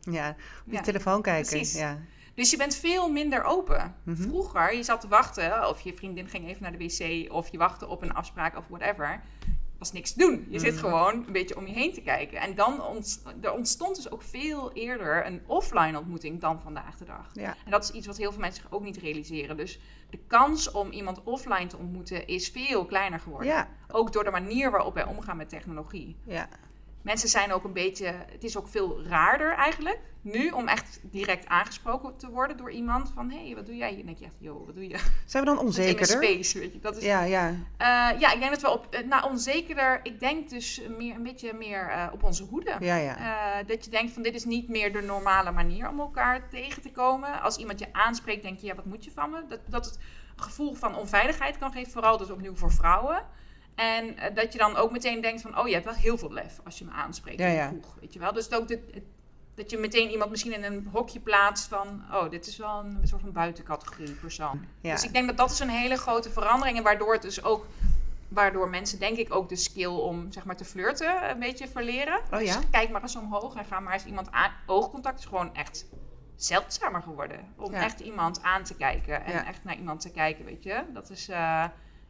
Ja, 0.00 0.36
op 0.66 0.72
je 0.72 0.80
telefoon 0.80 1.22
kijken. 1.22 1.50
Precies. 1.50 1.78
Ja. 1.78 1.98
Dus 2.34 2.50
je 2.50 2.56
bent 2.56 2.74
veel 2.74 3.10
minder 3.10 3.44
open. 3.44 3.94
Mhm. 4.02 4.22
Vroeger, 4.22 4.74
je 4.76 4.82
zat 4.82 5.00
te 5.00 5.08
wachten, 5.08 5.68
of 5.68 5.80
je 5.80 5.92
vriendin 5.94 6.28
ging 6.28 6.48
even 6.48 6.62
naar 6.62 6.72
de 6.72 6.78
wc, 6.78 7.32
of 7.32 7.48
je 7.48 7.58
wachtte 7.58 7.86
op 7.88 8.02
een 8.02 8.14
afspraak 8.14 8.56
of 8.56 8.64
whatever. 8.68 9.22
was 9.78 9.92
niks 9.92 10.12
te 10.12 10.18
doen. 10.18 10.46
Je 10.50 10.58
zit 10.58 10.72
Mhm. 10.74 10.80
gewoon 10.84 11.14
een 11.26 11.32
beetje 11.32 11.56
om 11.56 11.66
je 11.66 11.72
heen 11.72 11.92
te 11.92 12.00
kijken. 12.00 12.40
En 12.40 12.54
dan 12.54 12.82
ontst 12.82 13.22
er 13.40 13.52
ontstond 13.52 13.96
dus 13.96 14.10
ook 14.10 14.22
veel 14.22 14.72
eerder 14.72 15.26
een 15.26 15.42
offline 15.46 15.98
ontmoeting 15.98 16.40
dan 16.40 16.60
vandaag 16.60 16.96
de 16.96 17.04
dag. 17.04 17.30
Ja. 17.32 17.54
En 17.64 17.70
dat 17.70 17.82
is 17.84 17.90
iets 17.90 18.06
wat 18.06 18.16
heel 18.16 18.30
veel 18.32 18.40
mensen 18.40 18.62
zich 18.62 18.72
ook 18.72 18.82
niet 18.82 18.96
realiseren. 18.96 19.56
Dus 19.56 19.80
de 20.10 20.18
kans 20.26 20.70
om 20.70 20.90
iemand 20.90 21.22
offline 21.22 21.66
te 21.66 21.76
ontmoeten 21.76 22.26
is 22.26 22.48
veel 22.48 22.84
kleiner 22.86 23.20
geworden. 23.20 23.48
Ja. 23.48 23.68
Ook 23.90 24.12
door 24.12 24.24
de 24.24 24.30
manier 24.30 24.70
waarop 24.70 24.94
wij 24.94 25.04
omgaan 25.06 25.36
met 25.36 25.48
technologie. 25.48 26.16
Ja. 26.24 26.48
Mensen 27.02 27.28
zijn 27.28 27.52
ook 27.52 27.64
een 27.64 27.72
beetje, 27.72 28.06
het 28.06 28.44
is 28.44 28.56
ook 28.56 28.68
veel 28.68 29.02
raarder 29.04 29.54
eigenlijk 29.54 30.00
nu 30.22 30.50
om 30.50 30.68
echt 30.68 31.00
direct 31.02 31.46
aangesproken 31.46 32.16
te 32.16 32.30
worden 32.30 32.56
door 32.56 32.70
iemand 32.70 33.10
van 33.14 33.30
hé, 33.30 33.44
hey, 33.46 33.54
wat 33.54 33.66
doe 33.66 33.76
jij? 33.76 33.88
En 33.88 33.96
dan 33.96 34.06
denk 34.06 34.18
je 34.18 34.24
echt, 34.24 34.34
joh, 34.38 34.66
wat 34.66 34.74
doe 34.74 34.88
je? 34.88 34.98
Zijn 35.26 35.44
we 35.44 35.50
dan 35.50 35.58
onzekerder? 35.66 36.06
space, 36.06 36.58
weet 36.58 36.72
je. 36.72 36.80
Dat 36.80 36.96
is, 36.96 37.04
Ja, 37.04 37.22
ja. 37.22 37.48
Eh, 37.76 38.20
ja, 38.20 38.32
ik 38.32 38.38
denk 38.38 38.50
dat 38.50 38.60
we 38.60 38.70
op, 38.70 38.86
eh, 38.90 39.06
nou 39.06 39.30
onzekerder, 39.30 40.00
ik 40.02 40.20
denk 40.20 40.50
dus 40.50 40.80
meer, 40.98 41.14
een 41.14 41.22
beetje 41.22 41.52
meer 41.52 41.88
eh, 41.88 42.06
op 42.12 42.22
onze 42.22 42.42
hoede. 42.42 42.76
Ja, 42.80 42.96
ja. 42.96 43.62
Dat 43.62 43.84
je 43.84 43.90
denkt 43.90 44.12
van 44.12 44.22
dit 44.22 44.34
is 44.34 44.44
niet 44.44 44.68
meer 44.68 44.92
de 44.92 45.02
normale 45.02 45.50
manier 45.50 45.88
om 45.88 46.00
elkaar 46.00 46.48
tegen 46.48 46.82
te 46.82 46.90
komen. 46.90 47.40
Als 47.40 47.56
iemand 47.56 47.78
je 47.78 47.92
aanspreekt, 47.92 48.42
denk 48.42 48.58
je, 48.58 48.66
ja, 48.66 48.74
wat 48.74 48.84
moet 48.84 49.04
je 49.04 49.10
van 49.10 49.30
me? 49.30 49.44
Dat, 49.48 49.60
dat 49.66 49.84
het 49.84 49.98
gevoel 50.36 50.74
van 50.74 50.96
onveiligheid 50.96 51.58
kan 51.58 51.72
geven, 51.72 51.92
vooral 51.92 52.18
dus 52.18 52.30
opnieuw 52.30 52.56
voor 52.56 52.72
vrouwen. 52.72 53.22
En 53.74 54.16
eh, 54.16 54.34
dat 54.34 54.52
je 54.52 54.58
dan 54.58 54.76
ook 54.76 54.90
meteen 54.90 55.20
denkt 55.20 55.40
van, 55.40 55.58
oh, 55.58 55.66
je 55.66 55.72
hebt 55.72 55.84
wel 55.84 55.94
heel 55.94 56.18
veel 56.18 56.32
lef 56.32 56.60
als 56.64 56.78
je 56.78 56.84
me 56.84 56.90
aanspreekt 56.90 57.38
Ja, 57.38 57.46
in 57.46 57.52
de 57.52 57.56
ja. 57.56 57.72
weet 58.00 58.12
je 58.12 58.18
wel. 58.18 58.32
Dus 58.32 58.52
ook 58.52 58.68
dit, 58.68 58.80
dat 59.54 59.70
je 59.70 59.78
meteen 59.78 60.10
iemand 60.10 60.30
misschien 60.30 60.52
in 60.52 60.64
een 60.64 60.88
hokje 60.92 61.20
plaatst 61.20 61.68
van, 61.68 62.02
oh, 62.12 62.30
dit 62.30 62.46
is 62.46 62.56
wel 62.56 62.78
een 62.78 63.08
soort 63.08 63.20
van 63.20 63.32
buitencategorie 63.32 64.12
persoon. 64.12 64.64
ja. 64.80 64.94
Dus 64.94 65.04
ik 65.04 65.12
denk 65.12 65.26
dat 65.26 65.36
dat 65.36 65.50
is 65.50 65.58
een 65.58 65.68
hele 65.68 65.96
grote 65.96 66.30
verandering 66.30 66.76
en 66.76 66.82
waardoor 66.82 67.12
het 67.12 67.22
dus 67.22 67.44
ook 67.44 67.66
Waardoor 68.32 68.68
mensen 68.68 68.98
denk 68.98 69.16
ik 69.16 69.34
ook 69.34 69.48
de 69.48 69.56
skill 69.56 69.86
om 69.86 70.32
zeg 70.32 70.44
maar 70.44 70.56
te 70.56 70.64
flirten 70.64 71.30
een 71.30 71.38
beetje 71.38 71.68
verleren. 71.68 72.20
Oh 72.32 72.38
Dus 72.38 72.58
kijk 72.70 72.90
maar 72.90 73.02
eens 73.02 73.16
omhoog 73.16 73.54
en 73.54 73.64
ga 73.64 73.80
maar 73.80 73.92
eens 73.92 74.04
iemand 74.04 74.30
aan. 74.30 74.52
Oogcontact 74.66 75.18
is 75.18 75.24
gewoon 75.24 75.54
echt 75.54 75.86
zeldzamer 76.36 77.02
geworden. 77.02 77.54
Om 77.56 77.72
echt 77.72 78.00
iemand 78.00 78.42
aan 78.42 78.62
te 78.62 78.74
kijken 78.74 79.24
en 79.24 79.46
echt 79.46 79.64
naar 79.64 79.76
iemand 79.76 80.00
te 80.00 80.10
kijken, 80.10 80.44
weet 80.44 80.62
je. 80.62 80.84
Dat 80.92 81.10
is 81.10 81.28
eh, 81.28 81.64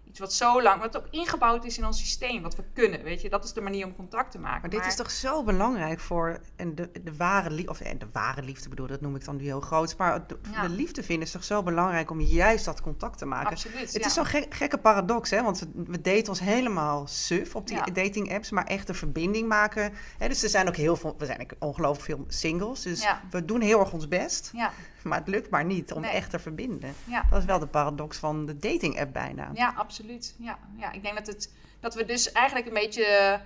iets 0.05 0.21
wat 0.21 0.33
zo 0.33 0.63
lang, 0.63 0.81
wat 0.81 0.97
ook 0.97 1.07
ingebouwd 1.11 1.65
is 1.65 1.79
in 1.79 1.87
ons 1.87 1.99
systeem, 1.99 2.43
wat 2.43 2.57
we 2.57 2.65
kunnen, 2.75 3.03
weet 3.03 3.21
je. 3.23 3.29
Dat 3.29 3.45
is 3.45 3.53
de 3.53 3.61
manier 3.61 3.87
om 3.87 3.97
contact 3.97 4.31
te 4.31 4.39
maken. 4.39 4.61
Maar 4.61 4.71
dit 4.71 4.87
is 4.87 4.97
toch 4.97 5.11
zo 5.11 5.43
belangrijk 5.45 6.01
voor 6.01 6.41
en 6.57 6.75
de, 6.75 6.91
de 7.05 7.17
ware 7.17 7.51
liefde, 7.51 7.71
of 7.71 7.81
eh, 7.81 7.99
de 7.99 8.07
ware 8.13 8.43
liefde 8.43 8.69
bedoel, 8.69 8.87
dat 8.87 9.01
noem 9.01 9.15
ik 9.15 9.25
dan 9.25 9.37
nu 9.37 9.43
heel 9.45 9.61
groot. 9.61 9.97
Maar 9.97 10.27
de, 10.27 10.39
Ja. 10.53 10.63
de 10.63 10.69
liefde 10.69 11.03
vinden 11.03 11.27
is 11.27 11.33
toch 11.33 11.45
zo 11.45 11.63
belangrijk 11.63 12.11
om 12.11 12.21
juist 12.21 12.65
dat 12.65 12.81
contact 12.81 13.19
te 13.19 13.27
maken. 13.27 13.51
Absoluut, 13.51 13.81
Het 13.81 13.93
ja. 13.93 14.07
is 14.07 14.15
zo'n 14.15 14.27
gek- 14.27 14.55
gekke 14.55 14.79
paradox, 14.79 15.31
hè? 15.31 15.43
Want 15.43 15.59
we, 15.59 15.69
we 15.87 16.01
daten 16.01 16.29
ons 16.29 16.41
helemaal 16.41 17.07
suf 17.07 17.55
op 17.57 17.67
die 17.67 17.77
Ja. 17.77 17.85
dating 17.85 18.33
apps, 18.35 18.51
maar 18.51 18.65
echt 18.67 18.89
een 18.89 18.95
verbinding 18.95 19.49
maken. 19.49 19.93
Hè? 20.19 20.29
Dus 20.29 20.43
er 20.43 20.49
zijn 20.49 20.69
ook 20.69 20.77
heel 20.77 20.97
veel, 20.97 21.15
we 21.19 21.27
zijn 21.27 21.49
ongelooflijk 21.59 22.05
veel 22.05 22.25
singles, 22.29 22.83
dus 22.83 23.07
we 23.31 23.45
doen 23.45 23.61
heel 23.61 23.81
erg 23.81 23.93
ons 23.93 24.09
best, 24.09 24.51
Ja, 24.53 24.71
maar 25.03 25.19
het 25.19 25.29
lukt 25.29 25.51
maar 25.51 25.65
niet 25.65 25.93
om 25.93 26.01
Nee. 26.01 26.11
echt 26.11 26.31
te 26.31 26.39
verbinden. 26.39 26.95
ja. 27.05 27.25
Dat 27.31 27.39
is 27.39 27.45
wel 27.45 27.59
de 27.59 27.67
paradox 27.67 28.19
van 28.19 28.47
de 28.47 28.57
dating 28.57 29.01
app 29.01 29.13
bijna. 29.13 29.51
Ja, 29.55 29.67
absoluut. 29.77 29.92
Ja, 30.39 30.59
ja. 30.79 30.93
ik 30.93 31.03
denk 31.03 31.17
dat, 31.17 31.27
het, 31.27 31.53
dat 31.81 31.95
we 31.95 32.05
dus 32.05 32.33
eigenlijk 32.33 32.67
een 32.67 32.73
beetje 32.75 33.05
eh, 33.05 33.39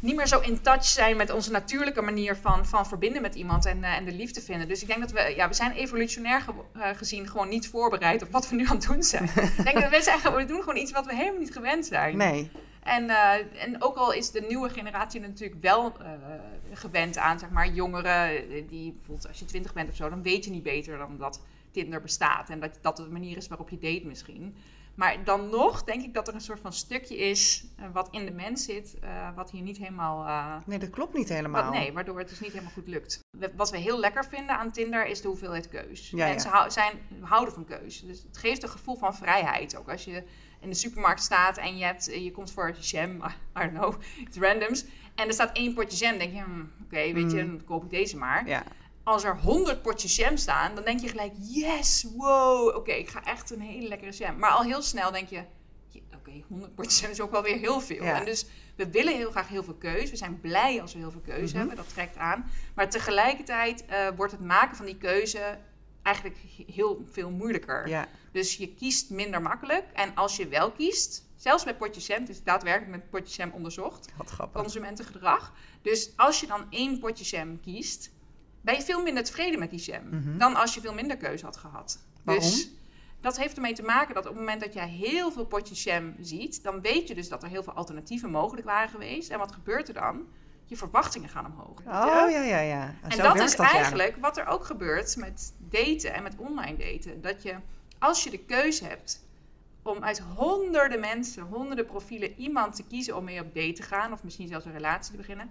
niet 0.00 0.16
meer 0.16 0.26
zo 0.26 0.40
in 0.40 0.60
touch 0.60 0.84
zijn 0.84 1.16
met 1.16 1.30
onze 1.32 1.50
natuurlijke 1.50 2.02
manier 2.02 2.36
van, 2.36 2.66
van 2.66 2.86
verbinden 2.86 3.22
met 3.22 3.34
iemand 3.34 3.66
en, 3.66 3.84
eh, 3.84 3.96
en 3.96 4.04
de 4.04 4.12
liefde 4.12 4.40
vinden. 4.40 4.68
Dus 4.68 4.82
ik 4.82 4.88
denk 4.88 5.00
dat 5.00 5.10
we, 5.12 5.32
ja, 5.36 5.48
we 5.48 5.54
zijn 5.54 5.72
evolutionair 5.72 6.40
ge- 6.40 6.52
eh, 6.80 6.88
gezien 6.96 7.28
gewoon 7.28 7.48
niet 7.48 7.68
voorbereid 7.68 8.22
op 8.22 8.30
wat 8.30 8.48
we 8.48 8.56
nu 8.56 8.66
aan 8.66 8.76
het 8.76 8.86
doen 8.86 9.02
zijn. 9.02 9.24
ik 9.58 9.64
denk 9.64 9.80
dat 9.80 9.90
we 9.90 10.02
zeggen, 10.02 10.34
we 10.36 10.44
doen 10.44 10.60
gewoon 10.60 10.76
iets 10.76 10.92
wat 10.92 11.06
we 11.06 11.14
helemaal 11.14 11.40
niet 11.40 11.52
gewend 11.52 11.86
zijn. 11.86 12.16
Nee, 12.16 12.50
En, 12.82 13.10
en 13.58 13.82
ook 13.82 13.96
al 13.96 14.12
is 14.12 14.30
de 14.30 14.40
nieuwe 14.48 14.68
generatie 14.68 15.20
er 15.20 15.28
natuurlijk 15.28 15.62
wel 15.62 15.92
gewend 16.72 17.16
aan, 17.18 17.38
zeg 17.38 17.50
maar, 17.50 17.68
jongeren 17.68 18.48
die 18.68 18.92
bijvoorbeeld 18.92 19.28
als 19.28 19.38
je 19.38 19.44
twintig 19.44 19.72
bent 19.72 19.90
of 19.90 19.96
zo, 19.96 20.08
dan 20.08 20.22
weet 20.22 20.44
je 20.44 20.50
niet 20.50 20.62
beter 20.62 20.98
dan 20.98 21.16
dat 21.18 21.40
Tinder 21.70 22.00
bestaat 22.00 22.50
en 22.50 22.60
dat 22.60 22.78
dat 22.82 22.96
de 22.96 23.02
manier 23.02 23.36
is 23.36 23.48
waarop 23.48 23.68
je 23.70 23.78
date 23.78 24.06
misschien. 24.06 24.54
Maar 24.98 25.24
dan 25.24 25.48
nog 25.50 25.84
denk 25.84 26.02
ik 26.02 26.14
dat 26.14 26.28
er 26.28 26.34
een 26.34 26.40
soort 26.40 26.60
van 26.60 26.72
stukje 26.72 27.16
is 27.16 27.64
eh, 27.76 27.84
wat 27.92 28.08
in 28.10 28.24
de 28.24 28.30
mens 28.32 28.64
zit, 28.64 28.98
eh, 29.00 29.28
wat 29.34 29.50
hier 29.50 29.62
niet 29.62 29.78
helemaal. 29.78 30.26
eh, 30.26 30.56
nee, 30.66 30.78
dat 30.78 30.90
klopt 30.90 31.14
niet 31.14 31.28
helemaal. 31.28 31.64
wat, 31.64 31.72
nee, 31.72 31.92
waardoor 31.92 32.18
het 32.18 32.28
dus 32.28 32.40
niet 32.40 32.50
helemaal 32.52 32.72
goed 32.72 32.88
lukt. 32.88 33.20
We- 33.38 33.52
Wat 33.56 33.70
we 33.70 33.76
heel 33.78 33.98
lekker 34.00 34.24
vinden 34.24 34.58
aan 34.58 34.70
Tinder 34.72 35.06
is 35.06 35.20
de 35.20 35.28
hoeveelheid 35.28 35.68
keus. 35.68 36.10
Ja, 36.10 36.18
ja. 36.18 36.30
Mensen 36.32 36.50
hou- 36.50 36.70
zijn, 36.70 36.92
houden 37.20 37.54
van 37.54 37.64
keus. 37.64 38.00
Dus 38.00 38.22
het 38.22 38.36
geeft 38.38 38.62
een 38.62 38.68
gevoel 38.68 38.96
van 38.96 39.14
vrijheid. 39.14 39.76
Ook 39.76 39.88
als 39.90 40.04
je 40.04 40.22
in 40.60 40.68
de 40.68 40.74
supermarkt 40.76 41.22
staat 41.22 41.56
en 41.56 41.76
je, 41.78 41.84
hebt, 41.84 42.04
je 42.04 42.30
komt 42.30 42.52
voor 42.52 42.76
jam, 42.80 43.10
I 43.58 43.60
don't 43.60 43.72
know, 43.72 43.94
iets 44.20 44.36
randoms. 44.38 44.84
En 45.14 45.26
er 45.26 45.32
staat 45.32 45.56
één 45.56 45.74
potje 45.74 46.06
jam. 46.06 46.18
denk 46.18 46.32
je, 46.32 46.42
hmm, 46.42 46.72
oké, 46.84 47.12
weet 47.12 47.30
je, 47.32 47.42
Mm. 47.42 47.46
dan 47.56 47.64
koop 47.64 47.84
ik 47.84 47.90
deze 47.90 48.16
maar. 48.16 48.46
Ja. 48.48 48.62
Als 49.08 49.24
er 49.24 49.38
honderd 49.40 49.82
potjes 49.82 50.16
jam 50.16 50.36
staan, 50.36 50.74
dan 50.74 50.84
denk 50.84 51.00
je 51.00 51.08
gelijk, 51.08 51.32
yes, 51.40 52.06
wow, 52.16 52.76
oké, 52.76 52.92
ik 52.92 53.08
ga 53.08 53.24
echt 53.24 53.50
een 53.50 53.60
hele 53.60 53.88
lekkere 53.88 54.10
jam. 54.10 54.38
Maar 54.38 54.50
al 54.50 54.62
heel 54.62 54.82
snel 54.82 55.10
denk 55.10 55.28
je, 55.28 55.42
oké, 56.16 56.42
100 56.48 56.74
potjes 56.74 57.00
jam 57.00 57.10
is 57.10 57.20
ook 57.20 57.30
wel 57.30 57.42
weer 57.42 57.58
heel 57.58 57.80
veel. 57.80 58.04
Ja. 58.04 58.18
En 58.18 58.24
dus 58.24 58.46
we 58.76 58.90
willen 58.90 59.16
heel 59.16 59.30
graag 59.30 59.48
heel 59.48 59.62
veel 59.64 59.74
keus. 59.74 60.10
We 60.10 60.16
zijn 60.16 60.40
blij 60.40 60.80
als 60.80 60.92
we 60.92 60.98
heel 60.98 61.10
veel 61.10 61.20
keuze 61.20 61.46
Mhm. 61.48 61.56
hebben, 61.58 61.76
dat 61.76 61.88
trekt 61.88 62.16
aan. 62.16 62.50
Maar 62.74 62.90
tegelijkertijd 62.90 63.84
eh, 63.86 64.08
wordt 64.16 64.32
het 64.32 64.40
maken 64.44 64.76
van 64.76 64.86
die 64.86 64.96
keuze 64.96 65.58
eigenlijk 66.02 66.36
heel 66.72 67.04
veel 67.10 67.30
moeilijker. 67.30 67.88
Ja. 67.88 68.08
Dus 68.32 68.56
je 68.56 68.74
kiest 68.74 69.10
minder 69.10 69.42
makkelijk. 69.42 69.84
En 69.94 70.14
als 70.14 70.36
je 70.36 70.48
wel 70.48 70.70
kiest, 70.70 71.24
zelfs 71.36 71.64
met 71.64 71.78
potjes 71.78 72.06
jam, 72.06 72.20
het 72.20 72.28
is 72.28 72.42
daadwerkelijk 72.42 72.90
met 72.90 73.10
potjes 73.10 73.36
jam 73.36 73.50
onderzocht, 73.50 74.08
Wat 74.16 74.30
grappig. 74.30 74.60
consumentengedrag. 74.62 75.52
Dus 75.82 76.10
als 76.16 76.40
je 76.40 76.46
dan 76.46 76.66
één 76.70 76.98
potje 76.98 77.24
jam 77.36 77.60
kiest, 77.60 78.10
ben 78.60 78.74
je 78.74 78.82
veel 78.82 79.02
minder 79.02 79.24
tevreden 79.24 79.58
met 79.58 79.70
die 79.70 79.80
jam 79.80 80.08
Mhm. 80.10 80.38
dan 80.38 80.54
als 80.56 80.74
je 80.74 80.80
veel 80.80 80.94
minder 80.94 81.16
keuze 81.16 81.44
had 81.44 81.56
gehad. 81.56 81.98
Waarom? 82.22 82.44
Dus 82.44 82.70
dat 83.20 83.38
heeft 83.38 83.56
ermee 83.56 83.74
te 83.74 83.82
maken 83.82 84.14
dat 84.14 84.24
op 84.24 84.30
het 84.30 84.38
moment 84.38 84.60
dat 84.60 84.72
jij 84.74 84.88
heel 84.88 85.32
veel 85.32 85.44
potjes 85.46 85.84
jam 85.84 86.14
ziet, 86.20 86.62
dan 86.62 86.80
weet 86.80 87.08
je 87.08 87.14
dus 87.14 87.28
dat 87.28 87.42
er 87.42 87.48
heel 87.48 87.62
veel 87.62 87.72
alternatieven 87.72 88.30
mogelijk 88.30 88.66
waren 88.66 88.88
geweest. 88.88 89.30
En 89.30 89.38
wat 89.38 89.52
gebeurt 89.52 89.88
er 89.88 89.94
dan? 89.94 90.26
Je 90.64 90.76
verwachtingen 90.76 91.28
gaan 91.28 91.46
omhoog. 91.46 91.78
Oh 91.80 92.30
ja, 92.30 92.42
ja, 92.42 92.58
ja. 92.60 92.94
En 93.02 93.10
Zo 93.12 93.22
dat 93.22 93.40
is 93.40 93.54
eigenlijk 93.54 94.16
wat 94.20 94.36
er 94.36 94.46
ook 94.46 94.64
gebeurt 94.64 95.16
met 95.16 95.54
daten 95.58 96.14
en 96.14 96.22
met 96.22 96.34
online 96.36 96.76
daten. 96.76 97.20
Dat 97.20 97.42
je, 97.42 97.54
als 97.98 98.24
je 98.24 98.30
de 98.30 98.38
keuze 98.38 98.84
hebt 98.84 99.26
om 99.82 100.04
uit 100.04 100.18
honderden 100.36 101.00
mensen, 101.00 101.42
honderden 101.42 101.86
profielen 101.86 102.34
iemand 102.36 102.76
te 102.76 102.84
kiezen 102.84 103.16
om 103.16 103.24
mee 103.24 103.40
op 103.40 103.54
date 103.54 103.72
te 103.72 103.82
gaan, 103.82 104.12
of 104.12 104.22
misschien 104.24 104.48
zelfs 104.48 104.64
een 104.64 104.72
relatie 104.72 105.10
te 105.10 105.16
beginnen, 105.16 105.50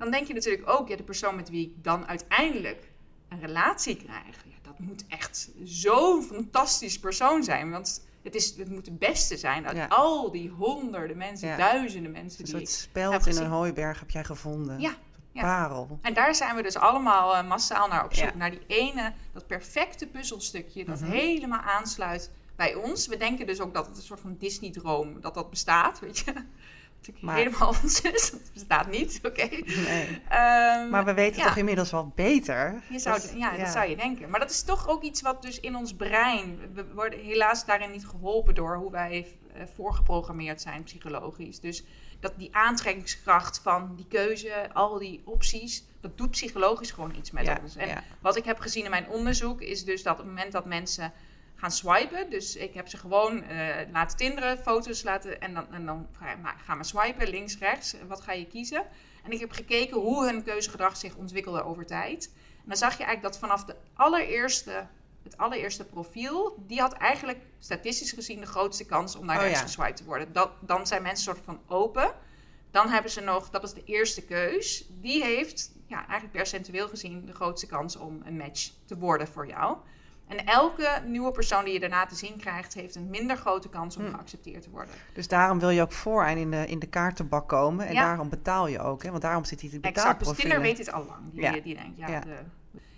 dan 0.00 0.10
denk 0.10 0.26
je 0.26 0.34
natuurlijk 0.34 0.68
ook, 0.68 0.88
ja, 0.88 0.96
de 0.96 1.02
persoon 1.02 1.36
met 1.36 1.48
wie 1.48 1.66
ik 1.66 1.84
dan 1.84 2.06
uiteindelijk 2.06 2.90
een 3.28 3.40
relatie 3.40 3.96
krijg, 3.96 4.44
ja, 4.48 4.56
dat 4.62 4.78
moet 4.78 5.04
echt 5.08 5.50
zo'n 5.64 6.22
fantastisch 6.22 6.98
persoon 6.98 7.42
zijn. 7.44 7.70
Want 7.70 8.06
het, 8.22 8.34
is, 8.34 8.56
het 8.56 8.70
moet 8.70 8.84
de 8.84 8.92
beste 8.92 9.36
zijn 9.36 9.66
uit 9.66 9.76
Ja. 9.76 9.86
al 9.86 10.30
die 10.30 10.48
honderden 10.48 11.16
mensen, 11.16 11.48
Ja. 11.48 11.56
duizenden 11.56 12.12
mensen 12.12 12.38
die 12.44 12.52
soort 12.52 12.62
ik 12.62 12.68
speld 12.68 13.26
in 13.26 13.36
een 13.36 13.50
hooiberg 13.50 13.98
heb 14.00 14.10
jij 14.10 14.24
gevonden. 14.24 14.80
Ja. 14.80 14.94
Parel. 15.34 15.98
En 16.02 16.14
daar 16.14 16.34
zijn 16.34 16.56
we 16.56 16.62
dus 16.62 16.76
allemaal 16.76 17.36
eh, 17.36 17.48
massaal 17.48 17.88
naar 17.88 18.04
op 18.04 18.14
zoek. 18.14 18.34
Naar 18.34 18.50
die 18.50 18.62
ene, 18.66 19.12
dat 19.32 19.46
perfecte 19.46 20.06
puzzelstukje 20.06 20.84
dat 20.84 21.00
Mhm. 21.00 21.10
helemaal 21.10 21.60
aansluit 21.60 22.30
bij 22.56 22.74
ons. 22.74 23.06
We 23.06 23.16
denken 23.16 23.46
dus 23.46 23.60
ook 23.60 23.74
dat 23.74 23.86
het 23.86 23.96
een 23.96 24.02
soort 24.02 24.20
van 24.20 24.36
Disney-droom, 24.38 25.20
dat 25.20 25.34
dat 25.34 25.50
bestaat, 25.50 25.98
weet 26.00 26.18
je. 26.18 26.32
Natuurlijk 27.00 27.24
Maar- 27.24 27.36
helemaal 27.36 27.68
onzin, 27.82 28.12
dat 28.12 28.52
bestaat 28.52 28.90
niet, 28.90 29.20
oké. 29.22 29.48
Nee. 29.64 30.20
Ehm, 30.28 30.88
Maar 30.88 31.04
we 31.04 31.14
weten 31.14 31.38
ja. 31.40 31.46
toch 31.46 31.56
inmiddels 31.56 31.90
wel 31.90 32.12
beter. 32.14 32.82
Je 32.90 32.98
zou, 32.98 33.20
ja, 33.36 33.56
dat 33.56 33.68
zou 33.68 33.88
je 33.88 33.96
denken. 33.96 34.30
Maar 34.30 34.40
dat 34.40 34.50
is 34.50 34.62
toch 34.62 34.88
ook 34.88 35.02
iets 35.02 35.22
wat 35.22 35.42
dus 35.42 35.60
in 35.60 35.76
ons 35.76 35.94
brein... 35.94 36.58
We 36.74 36.84
worden 36.94 37.18
helaas 37.18 37.64
daarin 37.66 37.90
niet 37.90 38.06
geholpen 38.06 38.54
door 38.54 38.76
hoe 38.76 38.90
wij 38.90 39.26
eh, 39.54 39.62
voorgeprogrammeerd 39.74 40.60
zijn 40.60 40.82
psychologisch. 40.82 41.60
Dus 41.60 41.84
dat 42.20 42.32
die 42.36 42.54
aantrekkingskracht 42.56 43.58
van 43.62 43.92
die 43.96 44.06
keuze, 44.08 44.70
al 44.72 44.98
die 44.98 45.22
opties... 45.24 45.84
dat 46.00 46.18
doet 46.18 46.30
psychologisch 46.30 46.90
gewoon 46.90 47.14
iets 47.14 47.30
met 47.30 47.46
Ja, 47.46 47.58
ons. 47.62 47.76
En 47.76 48.04
wat 48.20 48.36
ik 48.36 48.44
heb 48.44 48.58
gezien 48.58 48.84
in 48.84 48.90
mijn 48.90 49.08
onderzoek 49.08 49.60
is 49.60 49.84
dus 49.84 50.02
dat 50.02 50.12
op 50.12 50.18
het 50.18 50.26
moment 50.28 50.52
dat 50.52 50.64
mensen 50.64 51.12
gaan 51.60 51.70
swipen... 51.70 52.30
dus 52.30 52.56
ik 52.56 52.74
heb 52.74 52.88
ze 52.88 52.96
gewoon 52.96 53.42
eh, 53.42 53.92
laten 53.92 54.16
tinderen, 54.16 54.58
foto's 54.58 55.02
laten... 55.02 55.40
en 55.40 55.54
dan, 55.54 55.72
en 55.72 55.86
dan 55.86 56.08
ga, 56.12 56.36
maar, 56.36 56.56
ga 56.64 56.74
maar 56.74 56.84
swipen, 56.84 57.28
links, 57.28 57.58
rechts. 57.58 57.94
Wat 58.08 58.20
ga 58.20 58.32
je 58.32 58.46
kiezen? 58.46 58.86
En 59.24 59.30
ik 59.30 59.40
heb 59.40 59.50
gekeken 59.50 59.96
hoe 59.96 60.24
hun 60.26 60.42
keuzegedrag 60.42 60.96
zich 60.96 61.14
ontwikkelde 61.14 61.62
over 61.62 61.86
tijd. 61.86 62.30
En 62.56 62.66
dan 62.66 62.76
zag 62.76 62.98
je 62.98 63.04
eigenlijk 63.04 63.32
dat 63.32 63.38
vanaf 63.38 63.64
de 63.64 63.76
allereerste, 63.94 64.86
het 65.22 65.36
allereerste 65.36 65.84
profiel, 65.84 66.64
die 66.66 66.80
had 66.80 66.92
eigenlijk 66.92 67.38
statistisch 67.58 68.12
gezien 68.12 68.40
de 68.40 68.46
grootste 68.46 68.86
kans 68.86 69.16
om 69.16 69.26
naar 69.26 69.36
Oh, 69.36 69.42
rechts 69.42 69.58
ja. 69.58 69.66
geswiped 69.66 69.96
te 69.96 70.04
worden. 70.04 70.32
Dat, 70.32 70.50
dan 70.60 70.86
zijn 70.86 71.02
mensen 71.02 71.24
soort 71.24 71.44
van 71.44 71.60
open. 71.66 72.12
Dan 72.70 72.88
hebben 72.88 73.10
ze 73.10 73.20
nog, 73.20 73.50
dat 73.50 73.62
is 73.62 73.72
de 73.72 73.84
eerste 73.84 74.24
keus, 74.24 74.86
die 74.88 75.24
heeft 75.24 75.72
ja, 75.86 75.98
eigenlijk 75.98 76.32
percentueel 76.32 76.88
gezien 76.88 77.26
de 77.26 77.34
grootste 77.34 77.66
kans 77.66 77.96
om 77.96 78.20
een 78.24 78.36
match 78.36 78.70
te 78.84 78.98
worden 78.98 79.28
voor 79.28 79.46
jou. 79.46 79.76
En 80.30 80.46
elke 80.46 81.02
nieuwe 81.06 81.30
persoon 81.30 81.64
die 81.64 81.72
je 81.72 81.80
daarna 81.80 82.06
te 82.06 82.14
zien 82.14 82.36
krijgt, 82.36 82.74
heeft 82.74 82.94
een 82.94 83.10
minder 83.10 83.36
grote 83.36 83.68
kans 83.68 83.96
om 83.96 84.04
Hm. 84.04 84.10
geaccepteerd 84.10 84.62
te 84.62 84.70
worden. 84.70 84.94
Dus 85.12 85.28
daarom 85.28 85.58
wil 85.58 85.70
je 85.70 85.82
ook 85.82 85.92
vooraan 85.92 86.36
in 86.36 86.50
de, 86.50 86.66
in 86.66 86.78
de 86.78 86.86
kaartenbak 86.86 87.48
komen. 87.48 87.86
En 87.86 87.94
Ja. 87.94 88.02
daarom 88.04 88.28
betaal 88.28 88.66
je 88.66 88.78
ook. 88.80 89.02
Hè? 89.02 89.10
Want 89.10 89.22
daarom 89.22 89.44
zit 89.44 89.60
hij 89.60 89.70
te 89.70 89.78
Exact, 89.80 90.24
dus. 90.24 90.36
Tinder 90.36 90.60
weet 90.60 90.76
dit 90.76 90.92
al 90.92 91.04
lang. 91.04 91.30
Die, 91.32 91.40
Ja. 91.42 91.52
die 91.52 91.74
denkt, 91.74 91.98
ja, 91.98 92.08
Ja. 92.08 92.20
De, 92.20 92.36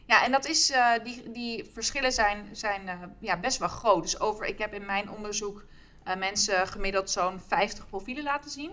ja, 0.06 0.24
en 0.24 0.32
dat 0.32 0.46
is, 0.46 0.70
eh, 0.70 0.86
die, 1.04 1.30
die 1.30 1.64
verschillen 1.72 2.12
zijn, 2.12 2.48
zijn 2.52 2.88
eh, 2.88 2.94
ja, 3.18 3.36
best 3.36 3.58
wel 3.58 3.68
groot. 3.68 4.02
Dus 4.02 4.20
over, 4.20 4.46
ik 4.46 4.58
heb 4.58 4.74
in 4.74 4.86
mijn 4.86 5.10
onderzoek 5.10 5.64
eh, 6.04 6.16
mensen 6.16 6.66
gemiddeld 6.68 7.10
zo'n 7.10 7.40
50 7.46 7.86
profielen 7.88 8.24
laten 8.24 8.50
zien. 8.50 8.70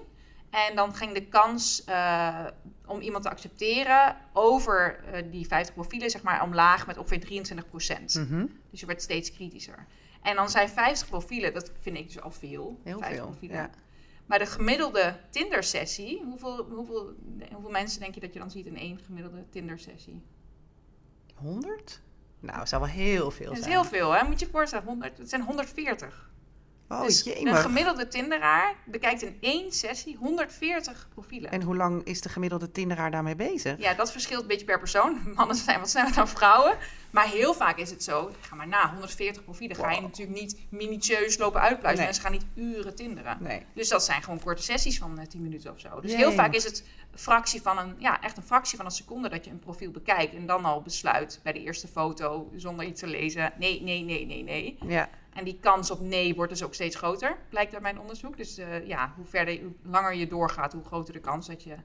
En 0.50 0.76
dan 0.76 0.96
ging 0.96 1.14
de 1.14 1.26
kans 1.26 1.84
eh, 1.84 2.46
om 2.86 3.00
iemand 3.02 3.24
te 3.24 3.30
accepteren 3.30 4.18
over 4.34 5.04
eh, 5.04 5.32
die 5.32 5.48
50 5.48 5.74
profielen, 5.74 6.10
zeg 6.10 6.22
maar, 6.24 6.44
omlaag 6.44 6.88
met 6.88 6.98
ongeveer 6.98 7.20
23 7.20 7.70
procent. 7.70 8.14
Mhm. 8.14 8.46
Dus 8.72 8.80
je 8.80 8.86
wordt 8.86 9.02
steeds 9.02 9.34
kritischer. 9.34 9.86
En 10.22 10.36
dan 10.36 10.50
zijn 10.50 10.70
50 10.70 11.10
profielen, 11.10 11.54
dat 11.54 11.72
vind 11.80 11.98
ik 11.98 12.08
dus 12.08 12.22
al 12.22 12.32
veel. 12.32 12.80
Heel 12.84 13.00
50 13.00 13.18
veel. 13.18 13.26
profielen. 13.30 13.58
Ja. 13.58 13.70
Maar 14.26 14.40
de 14.40 14.46
gemiddelde 14.46 15.16
Tinder-sessie, 15.30 16.22
hoeveel, 16.24 16.64
hoeveel, 16.64 17.14
hoeveel 17.52 17.72
mensen 17.72 18.00
denk 18.00 18.14
je 18.14 18.20
dat 18.20 18.34
je 18.34 18.40
dan 18.40 18.52
ziet 18.52 18.66
in 18.66 18.78
één 18.78 19.00
gemiddelde 19.06 19.50
Tinder-sessie? 19.50 20.22
100? 21.36 22.02
Nou, 22.40 22.68
zou 22.68 22.82
wel 22.82 22.92
heel 22.92 23.32
veel 23.32 23.46
Dat 23.46 23.58
is 23.58 23.64
zijn. 23.64 23.74
heel 23.74 23.84
veel, 23.84 24.12
hè? 24.12 24.24
Moet 24.24 24.40
je 24.40 24.46
je 24.46 24.52
voorstellen, 24.52 24.86
100, 24.86 25.18
het 25.18 25.30
zijn 25.30 25.42
140. 25.42 26.29
Oh, 26.90 27.02
dus 27.02 27.26
een 27.26 27.56
gemiddelde 27.56 28.08
Tinderaar 28.08 28.76
bekijkt 28.86 29.22
in 29.22 29.38
één 29.42 29.72
sessie 29.72 30.16
140 30.16 31.08
profielen. 31.14 31.52
En 31.52 31.62
hoe 31.62 31.76
lang 31.76 32.04
is 32.04 32.22
de 32.22 32.30
gemiddelde 32.30 32.72
Tinderaar 32.72 33.12
daarmee 33.12 33.36
bezig? 33.36 33.80
Ja, 33.80 33.94
dat 33.94 34.12
verschilt 34.12 34.42
een 34.42 34.48
beetje 34.48 34.66
per 34.66 34.80
persoon. 34.80 35.20
Mannen 35.36 35.56
zijn 35.56 35.80
wat 35.80 35.90
sneller 35.90 36.14
dan 36.14 36.28
vrouwen. 36.28 36.78
Maar 37.12 37.28
heel 37.28 37.54
vaak 37.54 37.78
is 37.78 37.90
het 37.90 38.04
zo, 38.04 38.32
ga 38.42 38.56
maar 38.56 38.68
na, 38.68 38.92
140 38.92 39.44
profielen 39.44 39.76
ga 39.76 39.92
je 39.92 40.02
natuurlijk 40.02 40.40
niet 40.40 40.58
minutieus 40.70 41.38
lopen 41.38 41.62
uitpluizen. 41.62 42.06
Nee. 42.06 42.14
Mensen 42.14 42.24
gaan 42.24 42.32
niet 42.32 42.76
uren 42.76 42.96
tinderen. 42.96 43.38
Nee. 43.40 43.66
Dus 43.74 43.90
dat 43.90 44.04
zijn 44.04 44.24
gewoon 44.24 44.40
korte 44.40 44.62
sessies 44.62 44.98
van 44.98 45.20
eh, 45.20 45.28
10 45.28 45.42
minuten 45.42 45.72
of 45.72 45.80
zo. 45.80 46.02
Dus 46.02 46.16
heel 46.16 46.32
vaak 46.32 46.54
is 46.54 46.64
het 46.64 46.84
fractie 47.16 47.62
van 47.62 47.78
een, 47.78 47.96
ja, 47.98 48.22
echt 48.22 48.38
een 48.38 48.44
fractie 48.44 48.78
van 48.78 48.86
een 48.86 48.92
seconde 48.92 49.30
dat 49.30 49.46
je 49.46 49.52
een 49.52 49.60
profiel 49.60 49.92
bekijkt. 49.92 50.36
En 50.36 50.46
dan 50.46 50.66
al 50.66 50.82
besluit 50.82 51.40
bij 51.44 51.54
de 51.54 51.64
eerste 51.64 51.88
foto, 51.88 52.52
zonder 52.56 52.86
iets 52.86 53.00
te 53.00 53.08
lezen, 53.08 53.54
nee, 53.58 53.82
nee, 53.82 54.04
nee, 54.04 54.26
nee, 54.26 54.44
nee. 54.44 54.78
Ja. 54.88 55.10
En 55.34 55.44
die 55.44 55.58
kans 55.62 55.92
op 55.92 56.00
nee 56.02 56.36
wordt 56.36 56.52
dus 56.52 56.64
ook 56.64 56.74
steeds 56.74 56.96
groter, 56.96 57.38
blijkt 57.50 57.74
uit 57.74 57.82
mijn 57.82 58.00
onderzoek. 58.00 58.38
Dus 58.38 58.58
eh, 58.58 58.88
ja, 58.88 59.14
hoe 59.16 59.26
verder, 59.26 59.60
hoe 59.62 59.74
langer 59.84 60.16
je 60.16 60.28
doorgaat, 60.28 60.74
hoe 60.74 60.84
groter 60.84 61.14
de 61.14 61.20
kans 61.20 61.48
dat 61.48 61.64
je, 61.64 61.76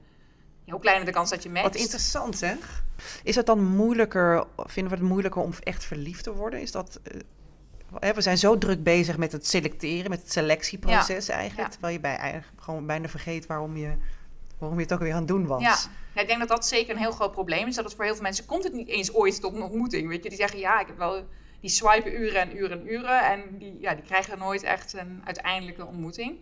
ja, 0.63 0.71
hoe 0.71 0.79
kleiner 0.79 1.05
de 1.05 1.11
kans 1.11 1.29
dat 1.29 1.43
je 1.43 1.49
matcht. 1.49 1.67
Wat 1.67 1.75
interessant 1.75 2.37
zeg. 2.37 2.83
Is 3.23 3.35
het 3.35 3.45
dan 3.45 3.63
moeilijker, 3.63 4.45
vinden 4.57 4.91
we 4.93 4.99
het 4.99 5.07
moeilijker 5.07 5.41
om 5.41 5.51
echt 5.63 5.83
verliefd 5.83 6.23
te 6.23 6.35
worden? 6.35 6.61
Is 6.61 6.71
dat... 6.71 6.99
eh, 7.99 8.09
we 8.09 8.21
zijn 8.21 8.37
zo 8.37 8.57
druk 8.57 8.83
bezig 8.83 9.17
met 9.17 9.31
het 9.31 9.47
selecteren, 9.47 10.09
met 10.09 10.21
het 10.21 10.31
selectieproces 10.31 11.29
eigenlijk. 11.29 11.67
Ja. 11.67 11.73
Terwijl 11.73 11.93
je 11.93 11.99
bij, 11.99 12.15
eigenlijk 12.15 12.61
gewoon 12.63 12.85
bijna 12.85 13.07
vergeet 13.07 13.45
waarom 13.45 13.77
je, 13.77 13.93
waarom 14.57 14.77
je 14.77 14.83
het 14.83 14.93
ook 14.93 14.99
weer 14.99 15.13
aan 15.13 15.17
het 15.17 15.27
doen 15.27 15.45
was. 15.45 15.61
Ja. 15.61 15.77
ja, 16.15 16.21
ik 16.21 16.27
denk 16.27 16.39
dat 16.39 16.49
dat 16.49 16.67
zeker 16.67 16.93
een 16.93 17.01
heel 17.01 17.11
groot 17.11 17.31
probleem 17.31 17.67
is. 17.67 17.75
Dat 17.75 17.85
het 17.85 17.93
voor 17.93 18.03
heel 18.03 18.13
veel 18.13 18.23
mensen 18.23 18.45
komt 18.45 18.63
het 18.63 18.73
niet 18.73 18.87
eens 18.87 19.13
ooit 19.13 19.41
tot 19.41 19.55
een 19.55 19.61
ontmoeting. 19.61 20.07
Weet 20.07 20.23
je, 20.23 20.29
die 20.29 20.37
zeggen 20.37 20.59
ja, 20.59 20.79
ik 20.79 20.87
heb 20.87 20.97
wel 20.97 21.27
die 21.65 21.73
swipen 21.73 22.21
uren 22.21 22.41
en 22.41 22.57
uren 22.57 22.79
en 22.79 22.93
uren 22.93 23.23
en 23.31 23.57
die, 23.57 23.77
ja, 23.79 23.93
die 23.95 24.03
krijgen 24.03 24.37
nooit 24.37 24.63
echt 24.63 24.93
een 24.93 25.21
uiteindelijke 25.23 25.85
ontmoeting. 25.85 26.39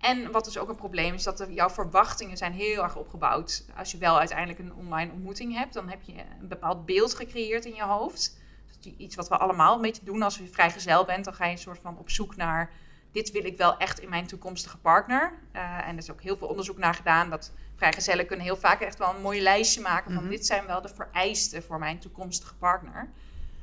En 0.00 0.30
wat 0.30 0.44
dus 0.44 0.58
ook 0.58 0.68
een 0.68 0.76
probleem 0.76 1.14
is, 1.14 1.22
dat 1.22 1.40
er, 1.40 1.50
jouw 1.50 1.70
verwachtingen 1.70 2.36
zijn 2.36 2.52
heel 2.52 2.82
erg 2.82 2.96
opgebouwd. 2.96 3.64
Als 3.76 3.90
je 3.90 3.98
wel 3.98 4.18
uiteindelijk 4.18 4.58
een 4.58 4.74
online 4.74 5.12
ontmoeting 5.12 5.54
hebt, 5.56 5.74
dan 5.74 5.88
heb 5.88 6.02
je 6.02 6.12
een 6.40 6.48
bepaald 6.48 6.86
beeld 6.86 7.14
gecreëerd 7.14 7.64
in 7.64 7.74
je 7.74 7.82
hoofd. 7.82 8.38
Dat 8.66 8.92
is 8.92 8.92
iets 8.96 9.14
wat 9.16 9.28
we 9.28 9.36
allemaal 9.36 9.74
een 9.74 9.80
beetje 9.80 10.04
doen 10.04 10.22
als 10.22 10.38
je 10.38 10.46
vrijgezel 10.46 11.04
bent. 11.04 11.24
Dan 11.24 11.34
ga 11.34 11.44
je 11.44 11.52
een 11.52 11.58
soort 11.58 11.80
van 11.82 11.98
op 11.98 12.10
zoek 12.10 12.36
naar, 12.36 12.70
dit 13.12 13.30
wil 13.30 13.44
ik 13.44 13.56
wel 13.56 13.76
echt 13.76 14.00
in 14.00 14.08
mijn 14.08 14.26
toekomstige 14.26 14.78
partner. 14.78 15.32
Eh, 15.52 15.88
en 15.88 15.92
er 15.96 16.02
is 16.02 16.10
ook 16.10 16.22
heel 16.22 16.36
veel 16.36 16.48
onderzoek 16.48 16.78
naar 16.78 16.94
gedaan 16.94 17.30
dat 17.30 17.52
vrijgezellen 17.76 18.26
kunnen 18.26 18.44
heel 18.44 18.56
vaak 18.56 18.80
echt 18.80 18.98
wel 18.98 19.14
een 19.14 19.22
mooi 19.22 19.42
lijstje 19.42 19.80
maken 19.80 20.12
van 20.12 20.22
Mhm. 20.22 20.32
dit 20.32 20.46
zijn 20.46 20.66
wel 20.66 20.80
de 20.82 20.94
vereisten 20.94 21.62
voor 21.62 21.78
mijn 21.78 21.98
toekomstige 21.98 22.54
partner. 22.54 23.10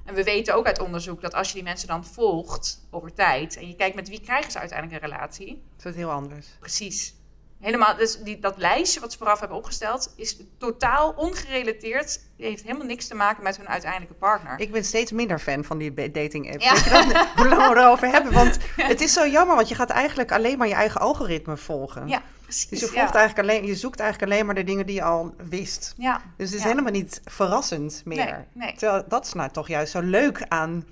En 0.06 0.14
we 0.14 0.24
weten 0.24 0.56
ook 0.56 0.66
uit 0.66 0.80
onderzoek 0.80 1.22
dat 1.22 1.34
als 1.34 1.48
je 1.48 1.54
die 1.54 1.64
mensen 1.64 1.88
dan 1.88 2.06
volgt 2.06 2.88
over 2.90 3.14
tijd 3.14 3.58
en 3.58 3.68
je 3.68 3.76
kijkt 3.76 3.96
met 3.96 4.10
wie 4.10 4.22
krijgen 4.22 4.52
ze 4.52 4.60
uiteindelijk 4.60 5.04
een 5.04 5.10
relatie, 5.10 5.62
Dat 5.78 5.86
is 5.92 5.96
heel 5.96 6.12
anders. 6.12 6.48
precies. 6.60 7.16
Helemaal, 7.60 7.96
dus 7.96 8.18
die, 8.24 8.40
dat 8.40 8.58
lijstje 8.58 9.00
wat 9.00 9.12
ze 9.12 9.18
vooraf 9.18 9.40
hebben 9.40 9.58
opgesteld 9.58 10.14
is 10.16 10.38
totaal 10.58 11.14
ongerelateerd. 11.16 12.20
heeft 12.38 12.64
helemaal 12.64 12.86
niks 12.88 13.08
te 13.08 13.16
maken 13.16 13.44
met 13.44 13.58
hun 13.58 13.68
uiteindelijke 13.70 14.14
partner. 14.14 14.60
Ik 14.60 14.72
ben 14.72 14.84
steeds 14.84 15.12
minder 15.12 15.40
fan 15.40 15.64
van 15.64 15.78
die 15.78 16.12
dating 16.12 16.52
apps. 16.54 16.64
Ja. 16.66 16.74
Weet 16.74 16.84
je 16.84 16.90
dat? 17.14 17.28
Hoe 17.36 17.48
lang 17.48 17.74
we 17.74 17.80
erover 17.80 18.08
hebben. 18.08 18.34
Want 18.34 18.58
het 18.76 19.02
is 19.02 19.14
zo 19.14 19.28
jammer, 19.28 19.56
want 19.56 19.68
je 19.70 19.76
gaat 19.76 19.90
eigenlijk 19.90 20.32
alleen 20.32 20.58
maar 20.58 20.68
je 20.68 20.74
eigen 20.74 21.02
algoritme 21.02 21.58
volgen. 21.58 22.08
ja, 22.08 22.22
precies. 22.52 22.80
Dus 22.80 22.90
je, 22.90 22.96
ja. 22.96 23.14
eigenlijk 23.14 23.50
alleen, 23.50 23.66
je 23.66 23.76
zoekt 23.76 24.00
eigenlijk 24.00 24.32
alleen 24.32 24.46
maar 24.46 24.56
de 24.56 24.64
dingen 24.64 24.86
die 24.86 24.96
je 24.96 25.04
al 25.04 25.36
wist. 25.50 25.94
Ja, 25.98 26.22
Dus 26.38 26.48
het 26.50 26.58
is 26.58 26.62
Ja. 26.64 26.70
helemaal 26.70 26.92
niet 26.92 27.22
verrassend 27.26 28.02
meer. 28.06 28.26
nee, 28.26 28.34
nee. 28.54 28.76
Terwijl 28.76 29.04
dat 29.08 29.26
is 29.26 29.34
nou 29.34 29.50
toch 29.52 29.68
juist 29.68 29.92
zo 29.92 30.00
leuk 30.00 30.46
aan 30.48 30.86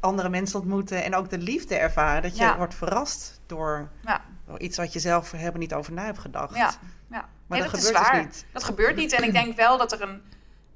andere 0.00 0.28
mensen 0.28 0.58
ontmoeten 0.58 1.04
en 1.04 1.14
ook 1.14 1.30
de 1.30 1.38
liefde 1.38 1.76
ervaren. 1.76 2.22
Dat 2.22 2.36
je 2.36 2.54
wordt 2.56 2.74
verrast 2.74 3.40
door, 3.46 3.88
Ja. 4.04 4.20
door 4.46 4.60
iets 4.60 4.76
wat 4.76 4.92
je 4.92 4.98
zelf 4.98 5.30
helemaal 5.30 5.58
niet 5.60 5.74
over 5.74 5.92
na 5.92 6.04
hebt 6.04 6.18
gedacht. 6.18 6.56
Ja, 6.56 6.70
ja. 7.10 7.28
Maar 7.46 7.58
Nee, 7.58 7.68
dat 7.70 7.80
gebeurt 7.80 8.10
dus 8.12 8.20
niet. 8.24 8.44
Dat 8.52 8.64
gebeurt 8.64 8.96
niet. 8.96 9.12
En 9.12 9.22
ik 9.24 9.32
denk 9.32 9.56
wel 9.56 9.78
dat 9.78 9.92
er 9.92 10.02
een, 10.02 10.22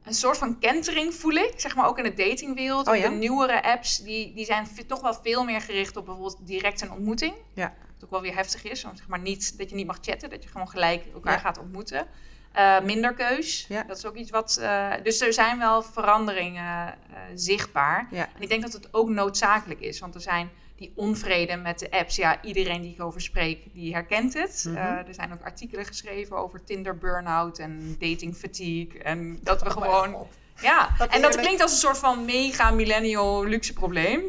een 0.09 0.14
soort 0.14 0.38
van 0.38 0.59
kentering 0.59 1.14
voel 1.14 1.33
ik. 1.33 1.53
Zeg 1.57 1.75
maar 1.75 1.87
ook 1.87 1.99
in 1.99 2.05
de 2.05 2.14
datingwereld. 2.14 2.88
Oh 2.88 2.97
ja? 2.97 3.09
De 3.09 3.14
nieuwere 3.14 3.62
apps, 3.62 3.99
die, 3.99 4.35
die 4.35 4.44
zijn 4.44 4.66
toch 4.87 5.01
wel 5.01 5.14
veel 5.14 5.44
meer 5.44 5.61
gericht 5.61 5.97
op 5.97 6.05
bijvoorbeeld 6.05 6.47
direct 6.47 6.81
een 6.81 6.92
ontmoeting. 6.92 7.35
Ja. 7.55 7.75
Wat 7.94 8.05
ook 8.05 8.11
wel 8.11 8.21
weer 8.21 8.35
heftig 8.35 8.62
is. 8.62 8.83
Want 8.83 8.99
zeg 8.99 9.09
maar 9.09 9.18
niet 9.21 9.59
dat 9.59 9.71
je 9.71 9.77
niet 9.77 9.87
mag 9.87 9.99
chatten. 10.01 10.31
Dat 10.31 10.42
je 10.42 10.49
gewoon 10.49 10.68
gelijk 10.68 11.05
elkaar 11.14 11.33
Ja. 11.33 11.38
gaat 11.38 11.59
ontmoeten. 11.59 12.07
Eh, 12.53 12.81
minder 12.81 13.14
keus. 13.14 13.66
Ja. 13.68 13.83
Dat 13.83 13.97
is 13.97 14.07
ook 14.07 14.14
iets 14.16 14.31
wat... 14.31 14.57
eh, 14.61 14.92
dus 15.03 15.21
er 15.21 15.33
zijn 15.33 15.59
wel 15.59 15.83
veranderingen 15.83 16.87
eh, 16.88 16.94
zichtbaar. 17.35 18.09
En 18.12 18.29
ik 18.38 18.49
denk 18.49 18.62
dat 18.62 18.73
het 18.73 18.94
ook 18.94 19.09
noodzakelijk 19.09 19.81
is. 19.81 20.01
Want 20.01 20.14
er 20.14 20.21
zijn 20.21 20.51
die 20.79 20.93
onvrede 20.95 21.57
met 21.57 21.79
de 21.79 21.91
apps. 21.91 22.17
Ja, 22.17 22.43
iedereen 22.43 22.83
die 22.83 22.93
ik 22.95 23.03
over 23.03 23.21
spreek, 23.21 23.59
die 23.73 23.93
herkent 23.93 24.35
het. 24.35 24.64
Mhm. 24.67 24.77
Eh, 24.77 24.83
er 24.85 25.14
zijn 25.14 25.33
ook 25.33 25.43
artikelen 25.43 25.85
geschreven 25.85 26.37
over 26.37 26.64
Tinder 26.64 26.99
burn-out 26.99 27.59
en 27.59 27.97
dating 27.99 28.37
fatigue. 28.37 29.03
En 29.03 29.38
dat 29.43 29.62
we 29.62 29.71
gewoon... 29.71 30.27
Ja, 30.61 30.88
en 31.11 31.23
dat 31.23 31.37
klinkt 31.37 31.62
als 31.62 31.73
een 31.73 31.79
soort 31.79 31.99
van 31.99 32.25
mega 32.25 32.71
millennial 32.71 33.45
luxe 33.45 33.73
probleem. 33.73 34.23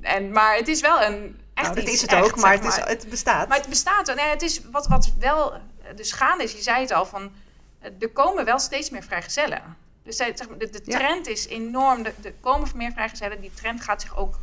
En, 0.00 0.30
maar 0.30 0.56
het 0.56 0.68
is 0.68 0.80
wel 0.80 1.02
een 1.02 1.40
echt 1.54 1.66
Nou, 1.66 1.80
dat 1.80 1.94
is 1.94 2.00
het 2.02 2.12
echt, 2.12 2.24
ook, 2.24 2.36
maar 2.36 2.52
het, 2.52 2.64
is, 2.64 2.76
het 2.76 3.06
bestaat. 3.10 3.48
maar 3.48 3.58
het 3.58 3.68
bestaat. 3.68 4.14
Nee, 4.14 4.28
het 4.28 4.42
is 4.42 4.60
wat, 4.70 4.86
wat 4.86 5.12
wel 5.18 5.54
dus 5.94 6.12
gaande 6.12 6.44
is. 6.44 6.52
Je 6.52 6.62
zei 6.62 6.80
het 6.80 6.90
al, 6.92 7.06
van, 7.06 7.32
er 7.98 8.08
komen 8.10 8.44
wel 8.44 8.58
steeds 8.58 8.90
meer 8.90 9.02
vrijgezellen. 9.02 9.76
Dus 10.02 10.16
de, 10.16 10.32
de 10.58 10.80
Ja. 10.84 10.98
trend 10.98 11.26
is 11.26 11.46
enorm. 11.46 12.04
Er 12.04 12.34
komen 12.40 12.68
meer 12.74 12.92
vrijgezellen. 12.92 13.40
Die 13.40 13.52
trend 13.54 13.80
gaat 13.80 14.02
zich 14.02 14.16
ook 14.16 14.38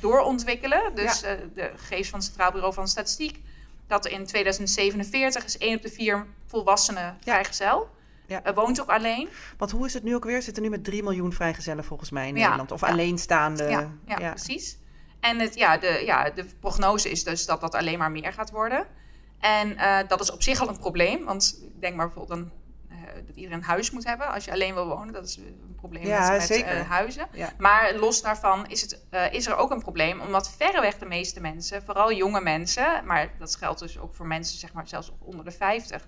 doorontwikkelen. 0.00 0.94
Dus 0.94 1.22
eh, 1.22 1.32
de 1.54 1.70
gegevens 1.76 2.08
van 2.08 2.18
het 2.18 2.28
Centraal 2.28 2.52
Bureau 2.52 2.74
van 2.74 2.88
Statistiek... 2.88 3.40
dat 3.86 4.06
in 4.06 4.26
2047 4.26 5.44
is 5.44 5.58
1 5.58 5.76
op 5.76 5.82
de 5.82 5.88
4 5.90 6.26
volwassenen 6.46 7.16
vrijgezel. 7.20 7.88
Ja. 8.26 8.42
Eh, 8.42 8.54
woont 8.54 8.80
ook 8.80 8.88
alleen. 8.90 9.28
Want 9.56 9.70
hoe 9.70 9.86
is 9.86 9.94
het 9.94 10.02
nu 10.02 10.14
ook 10.14 10.24
weer? 10.24 10.42
Zitten 10.42 10.62
nu 10.62 10.68
met 10.68 10.84
3 10.84 11.02
miljoen 11.02 11.32
vrijgezellen 11.32 11.84
volgens 11.84 12.10
mij 12.10 12.28
in 12.28 12.34
Ja. 12.34 12.40
Nederland. 12.40 12.72
Of 12.72 12.80
Ja. 12.80 12.86
alleenstaande. 12.86 13.68
Ja, 13.68 13.90
ja, 14.06 14.30
precies. 14.30 14.78
En 15.20 15.38
het, 15.38 15.54
ja, 15.54 15.78
de, 15.78 16.02
ja, 16.04 16.30
de 16.30 16.44
prognose 16.60 17.10
is 17.10 17.24
dus 17.24 17.46
dat 17.46 17.60
dat 17.60 17.74
alleen 17.74 17.98
maar 17.98 18.10
meer 18.10 18.32
gaat 18.32 18.50
worden. 18.50 18.86
En 19.40 19.76
eh, 19.76 20.08
dat 20.08 20.20
is 20.20 20.30
op 20.30 20.42
zich 20.42 20.60
al 20.60 20.68
een 20.68 20.78
probleem. 20.78 21.24
Want 21.24 21.60
denk 21.80 21.96
maar 21.96 22.06
bijvoorbeeld 22.06 22.38
aan, 22.38 22.52
eh, 22.52 22.61
dat 23.26 23.36
iedereen 23.36 23.58
een 23.58 23.64
huis 23.64 23.90
moet 23.90 24.04
hebben. 24.04 24.32
Als 24.32 24.44
je 24.44 24.52
alleen 24.52 24.74
wil 24.74 24.86
wonen, 24.86 25.12
dat 25.12 25.24
is 25.24 25.36
een 25.36 25.74
probleem 25.76 26.06
Ja, 26.06 26.28
met, 26.28 26.38
met 26.38 26.46
zeker. 26.46 26.76
eh, 26.76 26.90
huizen. 26.90 27.26
Ja. 27.32 27.52
Maar 27.58 27.94
los 27.94 28.22
daarvan 28.22 28.66
is, 28.66 28.80
het, 28.80 29.00
eh, 29.10 29.32
is 29.32 29.46
er 29.46 29.56
ook 29.56 29.70
een 29.70 29.82
probleem. 29.82 30.20
Omdat 30.20 30.50
verreweg 30.50 30.98
de 30.98 31.06
meeste 31.06 31.40
mensen, 31.40 31.82
vooral 31.82 32.12
jonge 32.12 32.40
mensen... 32.40 33.02
maar 33.04 33.30
dat 33.38 33.56
geldt 33.56 33.80
dus 33.80 33.98
ook 33.98 34.14
voor 34.14 34.26
mensen 34.26 34.58
zeg 34.58 34.72
maar, 34.72 34.88
zelfs 34.88 35.12
onder 35.18 35.44
de 35.44 35.50
50... 35.50 36.06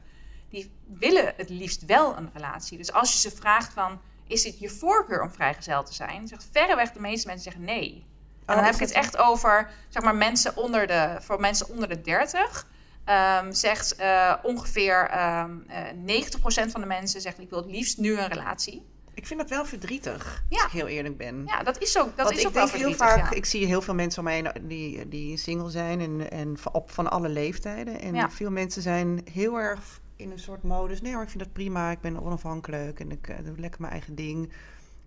die 0.50 0.72
willen 0.86 1.32
het 1.36 1.48
liefst 1.48 1.84
wel 1.84 2.16
een 2.16 2.30
relatie. 2.34 2.78
Dus 2.78 2.92
als 2.92 3.12
je 3.12 3.18
ze 3.18 3.36
vraagt 3.36 3.72
van... 3.72 4.00
is 4.26 4.44
het 4.44 4.58
je 4.58 4.70
voorkeur 4.70 5.22
om 5.22 5.32
vrijgezel 5.32 5.84
te 5.84 5.94
zijn? 5.94 6.28
Zegt 6.28 6.48
verreweg 6.52 6.92
de 6.92 7.00
meeste 7.00 7.26
mensen 7.26 7.44
zeggen 7.44 7.64
nee. 7.64 8.06
En 8.46 8.54
dan 8.54 8.64
Oh, 8.64 8.70
heb 8.70 8.74
is 8.74 8.80
ik 8.80 8.86
het 8.86 8.96
echt 8.96 9.16
over, 9.16 9.70
zeg 9.88 10.02
maar, 10.02 10.14
mensen 10.14 10.56
onder 10.56 10.86
de, 10.86 11.16
voor 11.20 11.40
mensen 11.40 11.68
onder 11.68 11.88
de 11.88 12.00
30. 12.00 12.66
Ehm, 13.04 13.52
zegt 13.52 13.94
eh, 13.96 14.34
ongeveer 14.42 15.08
ehm 15.10 15.50
eh 15.68 16.22
90% 16.66 16.70
van 16.70 16.80
de 16.80 16.86
mensen 16.86 17.20
zegt 17.20 17.38
ik 17.40 17.50
wil 17.50 17.58
het 17.58 17.70
liefst 17.70 17.98
nu 17.98 18.18
een 18.18 18.28
relatie. 18.28 18.82
Ik 19.14 19.26
vind 19.26 19.40
dat 19.40 19.50
wel 19.50 19.64
verdrietig, 19.64 20.44
Ja. 20.48 20.56
als 20.56 20.64
ik 20.72 20.78
heel 20.78 20.86
eerlijk 20.86 21.16
ben. 21.16 21.42
Ja, 21.46 21.62
dat 21.62 21.82
is 21.82 21.98
ook, 21.98 22.16
dat 22.16 22.26
Want 22.26 22.38
is 22.38 22.46
ook 22.46 22.52
wel 22.52 22.66
denk 22.66 22.76
heel 22.76 22.88
verdrietig. 22.90 23.16
vaak, 23.22 23.30
ja. 23.32 23.36
ik 23.36 23.44
zie 23.44 23.66
heel 23.66 23.82
veel 23.82 23.94
mensen 23.94 24.18
om 24.18 24.24
mij 24.24 24.34
heen 24.34 24.68
die, 24.68 25.08
die 25.08 25.36
single 25.36 25.70
zijn 25.70 26.00
en, 26.00 26.30
en 26.30 26.58
van- 26.58 26.72
op, 26.72 26.90
van 26.90 27.10
alle 27.10 27.28
leeftijden. 27.28 28.00
En 28.00 28.14
Ja. 28.14 28.30
veel 28.30 28.50
mensen 28.50 28.82
zijn 28.82 29.20
heel 29.32 29.56
erg 29.60 30.00
in 30.16 30.30
een 30.30 30.38
soort 30.38 30.62
modus. 30.62 31.00
Nee 31.00 31.12
hoor, 31.12 31.22
ik 31.22 31.28
vind 31.28 31.42
dat 31.42 31.52
prima, 31.52 31.90
ik 31.90 32.00
ben 32.00 32.22
onafhankelijk 32.22 33.00
en 33.00 33.10
ik 33.10 33.28
eh, 33.28 33.36
doe 33.44 33.58
lekker 33.60 33.80
mijn 33.80 33.92
eigen 33.92 34.14
ding. 34.14 34.52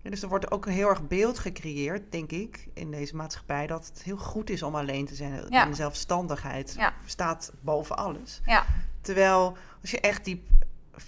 En 0.02 0.10
dus 0.10 0.22
er 0.22 0.28
wordt 0.28 0.50
ook 0.50 0.66
een 0.66 0.72
heel 0.72 0.88
erg 0.88 1.06
beeld 1.08 1.38
gecreëerd, 1.38 2.12
denk 2.12 2.30
ik, 2.30 2.68
in 2.74 2.90
deze 2.90 3.16
maatschappij, 3.16 3.66
dat 3.66 3.86
het 3.86 4.02
heel 4.02 4.16
goed 4.16 4.50
is 4.50 4.62
om 4.62 4.74
alleen 4.74 5.06
te 5.06 5.14
zijn. 5.14 5.46
Ja. 5.48 5.66
En 5.66 5.74
zelfstandigheid 5.74 6.74
Ja. 6.78 6.94
staat 7.04 7.52
boven 7.60 7.96
alles. 7.96 8.40
Ja, 8.46 8.64
Terwijl 9.00 9.56
als 9.80 9.90
je 9.90 10.00
echt 10.00 10.24
diep, 10.24 10.48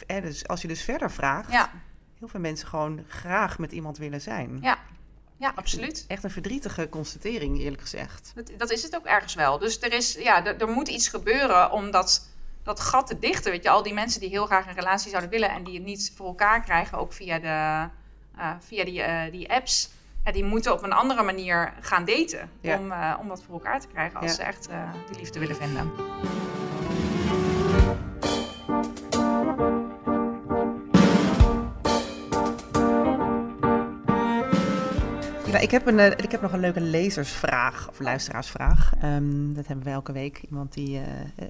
eh, 0.06 0.22
dus 0.22 0.46
als 0.48 0.62
je 0.62 0.68
dus 0.68 0.82
verder 0.82 1.10
vraagt, 1.10 1.52
ja, 1.52 1.70
heel 2.18 2.28
veel 2.28 2.40
mensen 2.40 2.68
gewoon 2.68 3.04
graag 3.08 3.58
met 3.58 3.72
iemand 3.72 3.98
willen 3.98 4.20
zijn. 4.20 4.58
ja, 4.62 4.78
ja, 5.36 5.52
absoluut. 5.54 6.04
Echt 6.08 6.24
een 6.24 6.30
verdrietige 6.30 6.88
constatering, 6.88 7.58
eerlijk 7.58 7.80
gezegd. 7.82 8.32
Dat, 8.34 8.50
dat 8.56 8.70
is 8.70 8.82
het 8.82 8.96
ook 8.96 9.04
ergens 9.06 9.34
wel. 9.34 9.58
Dus 9.58 9.80
er, 9.82 9.92
is, 9.92 10.12
ja, 10.14 10.46
er, 10.46 10.60
er 10.60 10.68
moet 10.68 10.88
iets 10.88 11.08
gebeuren 11.08 11.70
om 11.70 11.90
dat, 11.90 12.28
dat 12.62 12.80
gat 12.80 13.06
te 13.06 13.18
dichten. 13.18 13.50
Weet 13.50 13.62
je, 13.62 13.70
al 13.70 13.82
die 13.82 13.94
mensen 13.94 14.20
die 14.20 14.28
heel 14.28 14.46
graag 14.46 14.66
een 14.66 14.74
relatie 14.74 15.10
zouden 15.10 15.30
willen 15.30 15.50
en 15.50 15.64
die 15.64 15.74
het 15.74 15.84
niet 15.84 16.12
voor 16.16 16.26
elkaar 16.26 16.62
krijgen, 16.62 16.98
ook 16.98 17.12
via, 17.12 17.38
de, 17.38 17.88
eh, 18.40 18.50
via 18.60 18.84
die, 18.84 19.02
eh, 19.02 19.32
die 19.32 19.52
apps. 19.52 19.90
Ja, 20.24 20.32
die 20.32 20.44
moeten 20.44 20.72
op 20.72 20.82
een 20.82 20.92
andere 20.92 21.22
manier 21.22 21.72
gaan 21.80 22.04
daten. 22.04 22.50
Ja. 22.60 22.78
Om, 22.78 22.92
eh, 22.92 23.16
om 23.20 23.28
dat 23.28 23.42
voor 23.42 23.54
elkaar 23.54 23.80
te 23.80 23.86
krijgen 23.86 24.20
als 24.20 24.30
Ja. 24.30 24.36
ze 24.36 24.42
echt 24.42 24.68
die 25.08 25.18
liefde 25.18 25.38
willen 25.38 25.56
vinden. 25.56 25.92
Ik, 35.60 35.70
heb 35.70 35.86
een, 35.86 36.18
ik 36.18 36.30
heb 36.30 36.40
nog 36.40 36.52
een 36.52 36.60
leuke 36.60 36.80
lezersvraag 36.80 37.88
of 37.88 38.00
luisteraarsvraag. 38.00 38.92
Ehm, 39.00 39.52
dat 39.52 39.66
hebben 39.66 39.84
we 39.84 39.90
elke 39.90 40.12
week. 40.12 40.42
Iemand 40.48 40.72
die, 40.72 41.00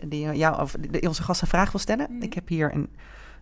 die 0.05 0.37
jou 0.37 0.61
of 0.61 0.76
die 0.79 1.07
onze 1.07 1.22
gast 1.22 1.42
een 1.42 1.48
vraag 1.48 1.70
wil 1.70 1.81
stellen. 1.81 2.07
Mhm. 2.11 2.22
Ik 2.22 2.35
heb 2.35 2.48
hier 2.48 2.74
een, 2.74 2.90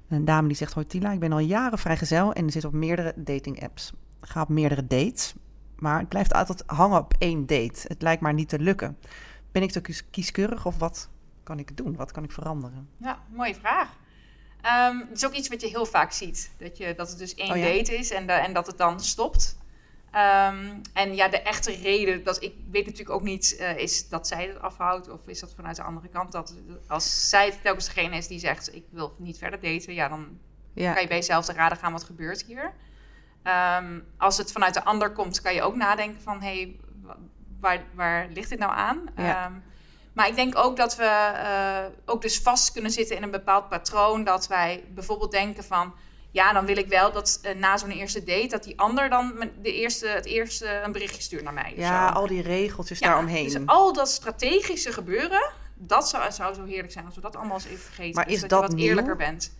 een 0.08 0.24
dame 0.24 0.48
die 0.48 0.56
zegt: 0.56 0.72
Hoi 0.72 0.86
Tila, 0.86 1.12
ik 1.12 1.20
ben 1.20 1.32
al 1.32 1.38
jaren 1.38 1.78
vrijgezel 1.78 2.32
en 2.32 2.50
zit 2.50 2.64
op 2.64 2.72
meerdere 2.72 3.12
dating 3.16 3.62
apps. 3.62 3.92
Ga 4.20 4.42
op 4.42 4.48
meerdere 4.48 4.86
dates, 4.86 5.34
maar 5.76 5.98
het 5.98 6.08
blijft 6.08 6.32
altijd 6.34 6.62
hangen 6.66 6.98
op 6.98 7.14
één 7.18 7.46
date. 7.46 7.80
Het 7.82 8.02
lijkt 8.02 8.22
maar 8.22 8.34
niet 8.34 8.48
te 8.48 8.58
lukken. 8.58 8.98
Ben 9.52 9.62
ik 9.62 9.70
te 9.70 9.80
kies- 9.80 10.10
kieskeurig 10.10 10.66
of 10.66 10.78
wat 10.78 11.08
kan 11.42 11.58
ik 11.58 11.76
doen? 11.76 11.96
Wat 11.96 12.12
kan 12.12 12.24
ik 12.24 12.32
veranderen? 12.32 12.88
Ja, 12.96 13.18
mooie 13.32 13.54
vraag. 13.54 13.88
Ehm, 14.60 14.98
het 14.98 15.16
is 15.16 15.26
ook 15.26 15.32
iets 15.34 15.48
wat 15.48 15.60
je 15.60 15.66
heel 15.68 15.86
vaak 15.86 16.12
ziet. 16.12 16.50
Dat, 16.58 16.76
je, 16.78 16.94
dat 16.96 17.08
het 17.08 17.18
dus 17.18 17.34
één 17.34 17.50
Oh 17.50 17.56
ja? 17.56 17.62
date 17.64 17.96
is 17.98 18.10
en, 18.10 18.26
de- 18.26 18.32
en 18.32 18.52
dat 18.52 18.66
het 18.66 18.78
dan 18.78 19.00
stopt. 19.00 19.58
Ehm, 20.12 20.66
en 20.92 21.14
ja, 21.14 21.28
de 21.28 21.40
echte 21.42 21.72
reden, 21.76 22.24
dat 22.24 22.42
ik 22.42 22.54
weet 22.70 22.84
natuurlijk 22.84 23.10
ook 23.16 23.22
niet, 23.22 23.56
eh, 23.56 23.76
is 23.76 24.08
dat 24.08 24.26
zij 24.28 24.46
het 24.46 24.60
afhoudt 24.60 25.08
of 25.08 25.26
is 25.26 25.40
dat 25.40 25.52
vanuit 25.56 25.76
de 25.76 25.82
andere 25.82 26.08
kant? 26.08 26.32
Dat 26.32 26.54
als 26.86 27.28
zij 27.28 27.46
het 27.46 27.62
telkens 27.62 27.84
degene 27.86 28.16
is 28.16 28.26
die 28.26 28.38
zegt, 28.38 28.74
ik 28.74 28.84
wil 28.90 29.14
niet 29.18 29.38
verder 29.38 29.60
daten, 29.60 29.94
ja, 29.94 30.08
dan 30.08 30.38
Ja, 30.72 30.92
kan 30.92 31.02
je 31.02 31.08
bij 31.08 31.16
jezelf 31.16 31.44
te 31.44 31.52
raden 31.52 31.78
gaan 31.78 31.92
wat 31.92 32.04
gebeurt 32.04 32.42
hier. 32.42 32.72
Ehm, 33.42 34.00
als 34.18 34.36
het 34.38 34.52
vanuit 34.52 34.74
de 34.74 34.84
ander 34.84 35.10
komt, 35.12 35.40
kan 35.40 35.54
je 35.54 35.62
ook 35.62 35.76
nadenken 35.76 36.20
van, 36.22 36.42
hé, 36.42 36.54
hey, 36.60 36.76
wa- 37.02 37.16
waar, 37.60 37.82
waar 37.94 38.28
ligt 38.28 38.48
dit 38.48 38.58
nou 38.58 38.72
aan? 38.72 39.00
Ja. 39.16 39.44
Ehm, 39.44 39.52
maar 40.12 40.28
ik 40.28 40.34
denk 40.36 40.56
ook 40.58 40.76
dat 40.76 40.96
we 40.96 41.04
eh, 41.04 41.84
ook 42.04 42.22
dus 42.22 42.40
vast 42.40 42.72
kunnen 42.72 42.90
zitten 42.90 43.16
in 43.16 43.22
een 43.22 43.30
bepaald 43.30 43.68
patroon. 43.68 44.24
Dat 44.24 44.46
wij 44.46 44.84
bijvoorbeeld 44.94 45.30
denken 45.30 45.64
van... 45.64 45.94
Ja, 46.38 46.52
dan 46.52 46.66
wil 46.66 46.76
ik 46.76 46.86
wel 46.88 47.12
dat 47.12 47.38
eh, 47.42 47.54
na 47.54 47.76
zo'n 47.76 47.90
eerste 47.90 48.24
date... 48.24 48.46
dat 48.46 48.64
die 48.64 48.78
ander 48.80 49.08
dan 49.10 49.50
de 49.62 49.72
eerste, 49.72 50.06
het 50.08 50.26
eerste 50.26 50.80
een 50.84 50.92
berichtje 50.92 51.22
stuurt 51.22 51.42
naar 51.42 51.52
mij. 51.52 51.72
ja 51.76 52.08
al 52.08 52.26
die 52.26 52.42
regeltjes 52.42 52.98
Ja, 52.98 53.06
daaromheen. 53.08 53.44
Dus 53.44 53.56
al 53.66 53.92
dat 53.92 54.08
strategische 54.08 54.92
gebeuren... 54.92 55.50
dat 55.74 56.08
zou, 56.08 56.32
zou 56.32 56.54
zo 56.54 56.64
heerlijk 56.64 56.92
zijn 56.92 57.04
als 57.06 57.14
we 57.14 57.20
dat 57.20 57.36
allemaal 57.36 57.54
eens 57.56 57.64
even 57.66 57.78
vergeten. 57.78 58.14
Maar 58.14 58.24
Dus 58.24 58.34
is 58.34 58.40
dat, 58.40 58.50
dat 58.50 58.60
je 58.60 58.66
wat 58.66 58.76
nieuw? 58.76 58.86
eerlijker 58.88 59.16
bent. 59.16 59.52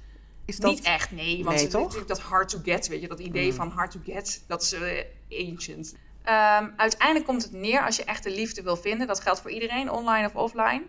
is 0.45 0.57
dat 0.59 0.71
Niet 0.71 0.83
echt, 0.85 1.11
nee. 1.11 1.37
Want 1.45 1.55
Nee, 1.57 1.64
het- 1.64 1.71
toch? 1.73 1.83
natuurlijk 1.83 2.09
dat 2.09 2.21
hard 2.21 2.49
to 2.49 2.59
get, 2.64 2.88
weet 2.88 3.01
je, 3.01 3.09
dat 3.09 3.21
idee 3.21 3.51
Mm. 3.51 3.57
van 3.57 3.71
hard 3.71 3.91
to 3.91 4.01
get, 4.05 4.45
dat 4.47 4.62
is 4.62 4.73
eh, 4.73 5.49
ancient. 5.51 5.95
Ehm, 6.23 6.67
uiteindelijk 6.77 7.27
komt 7.27 7.43
het 7.43 7.53
neer 7.53 7.85
als 7.85 7.97
je 7.97 8.05
echt 8.05 8.23
de 8.23 8.31
liefde 8.31 8.62
wil 8.62 8.77
vinden, 8.77 9.07
dat 9.07 9.21
geldt 9.21 9.41
voor 9.41 9.51
iedereen, 9.51 9.91
online 9.91 10.27
of 10.27 10.35
offline, 10.35 10.83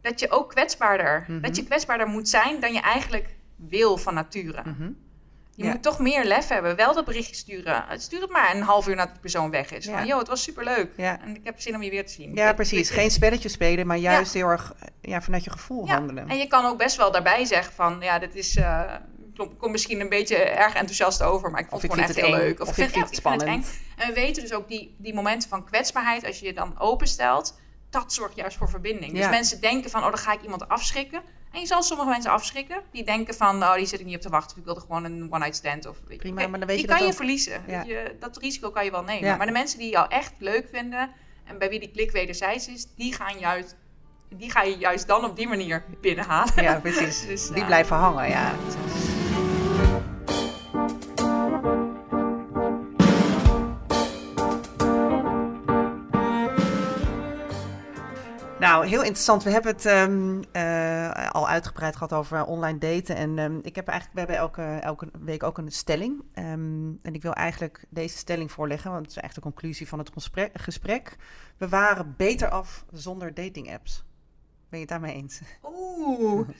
dat 0.00 0.20
je 0.20 0.30
ook 0.30 0.48
kwetsbaarder, 0.50 1.24
Mhm. 1.28 1.40
dat 1.40 1.56
je 1.56 1.64
kwetsbaarder 1.64 2.06
moet 2.06 2.28
zijn 2.28 2.60
dan 2.60 2.72
je 2.72 2.80
eigenlijk 2.80 3.34
wil 3.56 3.96
van 3.96 4.14
nature. 4.14 4.62
Mhm. 4.64 4.90
Je 5.56 5.64
Ja. 5.64 5.70
moet 5.70 5.82
toch 5.82 5.98
meer 5.98 6.24
lef 6.24 6.48
hebben, 6.48 6.76
wel 6.76 6.94
dat 6.94 7.04
berichtje 7.04 7.34
sturen. 7.34 7.84
Stuur 7.96 8.20
het 8.20 8.30
maar 8.30 8.54
een 8.54 8.62
half 8.62 8.88
uur 8.88 8.94
nadat 8.94 9.12
die 9.12 9.20
persoon 9.20 9.50
weg 9.50 9.72
is. 9.72 9.84
Ja. 9.84 9.96
Van, 9.98 10.06
joh, 10.06 10.18
het 10.18 10.28
was 10.28 10.42
superleuk. 10.42 10.90
Ja. 10.96 11.20
En 11.20 11.34
ik 11.36 11.40
heb 11.44 11.60
zin 11.60 11.74
om 11.74 11.82
je 11.82 11.90
weer 11.90 12.06
te 12.06 12.12
zien. 12.12 12.34
Ja, 12.34 12.48
Ik- 12.48 12.54
precies. 12.54 12.88
ik- 12.90 12.94
Geen 12.94 13.10
spelletje 13.10 13.48
spelen, 13.48 13.86
maar 13.86 13.96
juist 13.96 14.32
heel 14.34 14.46
erg 14.48 14.72
eh, 14.78 14.88
ja, 15.10 15.20
vanuit 15.22 15.44
je 15.44 15.50
gevoel 15.50 15.86
Ja, 15.86 15.92
handelen. 15.94 16.28
En 16.28 16.36
je 16.38 16.46
kan 16.46 16.64
ook 16.64 16.78
best 16.78 16.96
wel 16.96 17.10
daarbij 17.12 17.44
zeggen 17.44 17.72
van, 17.74 17.96
ja, 18.00 18.18
dit 18.18 18.34
is, 18.34 18.56
eh 18.56 18.82
kom, 19.58 19.70
misschien 19.70 20.00
een 20.00 20.08
beetje 20.08 20.36
erg 20.36 20.74
enthousiast 20.74 21.22
over, 21.22 21.50
maar 21.50 21.60
ik 21.60 21.66
vond 21.68 21.82
Of 21.84 21.88
het 21.88 21.90
gewoon 21.90 22.06
echt 22.08 22.16
het 22.16 22.24
heel 22.26 22.34
eng, 22.34 22.40
leuk. 22.40 22.60
of 22.60 22.68
ik 22.68 22.74
vind 22.74 22.94
het 23.06 23.14
spannend. 23.16 23.70
En 23.96 24.08
we 24.08 24.12
weten 24.14 24.42
dus 24.42 24.52
ook 24.52 24.68
die, 24.68 24.94
die 24.98 25.14
momenten 25.14 25.48
van 25.48 25.64
kwetsbaarheid, 25.64 26.26
als 26.26 26.38
je 26.38 26.46
je 26.46 26.52
dan 26.52 26.80
openstelt, 26.80 27.58
dat 27.90 28.12
zorgt 28.12 28.36
juist 28.36 28.56
voor 28.56 28.68
verbinding. 28.68 29.12
Dus 29.14 29.28
mensen 29.28 29.60
denken 29.60 29.90
van, 29.90 30.00
oh, 30.02 30.08
dan 30.08 30.18
ga 30.18 30.32
ik 30.32 30.42
iemand 30.42 30.68
afschrikken. 30.68 31.22
En 31.54 31.60
je 31.60 31.66
zal 31.66 31.82
sommige 31.82 32.08
mensen 32.08 32.30
afschrikken. 32.30 32.82
Die 32.90 33.04
denken 33.04 33.34
van, 33.34 33.62
oh, 33.62 33.74
die 33.74 33.86
zit 33.86 34.00
ik 34.00 34.06
niet 34.06 34.16
op 34.16 34.20
te 34.20 34.28
wachten. 34.28 34.58
Ik 34.58 34.64
wilde 34.64 34.80
gewoon 34.80 35.04
een 35.04 35.26
one-night 35.30 35.56
stand. 35.56 35.86
Of, 35.86 35.96
weet. 36.08 36.18
Prima, 36.18 36.46
maar 36.46 36.58
dan 36.58 36.68
weet 36.68 36.76
die 36.76 36.78
je 36.78 36.86
dat 36.86 36.96
kan 36.96 37.06
je 37.06 37.12
ook. 37.12 37.16
verliezen. 37.16 37.64
Ja. 37.66 37.82
Je, 37.82 38.16
dat 38.20 38.36
risico 38.36 38.70
kan 38.70 38.84
je 38.84 38.90
wel 38.90 39.02
nemen. 39.02 39.28
Ja. 39.28 39.36
Maar 39.36 39.46
de 39.46 39.52
mensen 39.52 39.78
die 39.78 39.90
jou 39.90 40.06
echt 40.08 40.32
leuk 40.38 40.68
vinden 40.72 41.10
en 41.44 41.58
bij 41.58 41.68
wie 41.68 41.80
die 41.80 41.90
klik 41.90 42.10
wederzijds 42.10 42.68
is, 42.68 42.86
die 42.96 43.14
gaan 43.14 43.38
juist, 43.38 43.76
die 44.28 44.50
ga 44.50 44.62
je 44.62 44.76
juist 44.76 45.06
dan 45.06 45.24
op 45.24 45.36
die 45.36 45.48
manier 45.48 45.84
binnenhalen. 46.00 46.62
Ja, 46.62 46.80
precies. 46.80 47.26
Dus, 47.26 47.48
Die 47.48 47.64
blijven 47.64 47.96
hangen, 47.96 48.28
ja. 48.28 48.54
Nou, 58.74 58.86
heel 58.86 59.02
interessant. 59.02 59.42
We 59.42 59.50
hebben 59.50 59.72
het 59.72 59.86
ehm, 59.86 60.42
eh, 60.52 61.30
al 61.30 61.48
uitgebreid 61.48 61.96
gehad 61.96 62.12
over 62.12 62.44
online 62.44 62.78
daten. 62.78 63.16
En 63.16 63.38
ehm, 63.38 63.58
ik 63.62 63.76
heb 63.76 63.88
eigenlijk, 63.88 64.12
we 64.12 64.18
hebben 64.18 64.36
elke, 64.36 64.62
elke 64.62 65.08
week 65.20 65.42
ook 65.42 65.58
een 65.58 65.72
stelling. 65.72 66.22
Ehm, 66.32 66.92
en 67.02 67.14
ik 67.14 67.22
wil 67.22 67.32
eigenlijk 67.32 67.84
deze 67.88 68.16
stelling 68.16 68.52
voorleggen, 68.52 68.90
want 68.90 69.02
het 69.02 69.16
is 69.16 69.22
eigenlijk 69.22 69.46
de 69.46 69.52
conclusie 69.52 69.88
van 69.88 69.98
het 69.98 70.10
gesprek. 70.52 71.16
We 71.56 71.68
waren 71.68 72.14
beter 72.16 72.48
af 72.48 72.84
zonder 72.92 73.34
dating 73.34 73.72
apps. 73.72 74.04
Ben 74.68 74.78
je 74.78 74.86
het 74.86 74.88
daarmee 74.88 75.14
eens? 75.14 75.40
Oeh. 75.62 76.48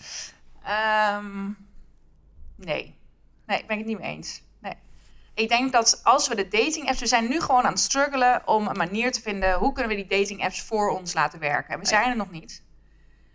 Nee. 2.57 2.97
Nee, 3.47 3.59
ik 3.59 3.67
ben 3.67 3.77
het 3.77 3.87
niet 3.87 3.99
mee 3.99 4.11
eens. 4.17 4.43
Ik 5.35 5.49
denk 5.49 5.73
dat 5.73 6.01
als 6.03 6.29
we 6.29 6.35
de 6.35 6.49
dating 6.49 6.89
apps... 6.89 7.01
We 7.01 7.07
zijn 7.07 7.29
nu 7.29 7.41
gewoon 7.41 7.63
aan 7.63 7.73
het 7.73 7.81
struggelen 7.81 8.43
om 8.45 8.67
een 8.67 8.77
manier 8.77 9.13
te 9.13 9.21
vinden... 9.21 9.55
hoe 9.55 9.73
kunnen 9.73 9.97
we 9.97 10.05
die 10.05 10.19
dating 10.19 10.45
apps 10.45 10.63
voor 10.63 10.91
ons 10.91 11.15
laten 11.15 11.39
werken. 11.39 11.79
We 11.79 11.87
zijn 11.87 12.09
er 12.09 12.17
nog 12.17 12.31
niet. 12.31 12.63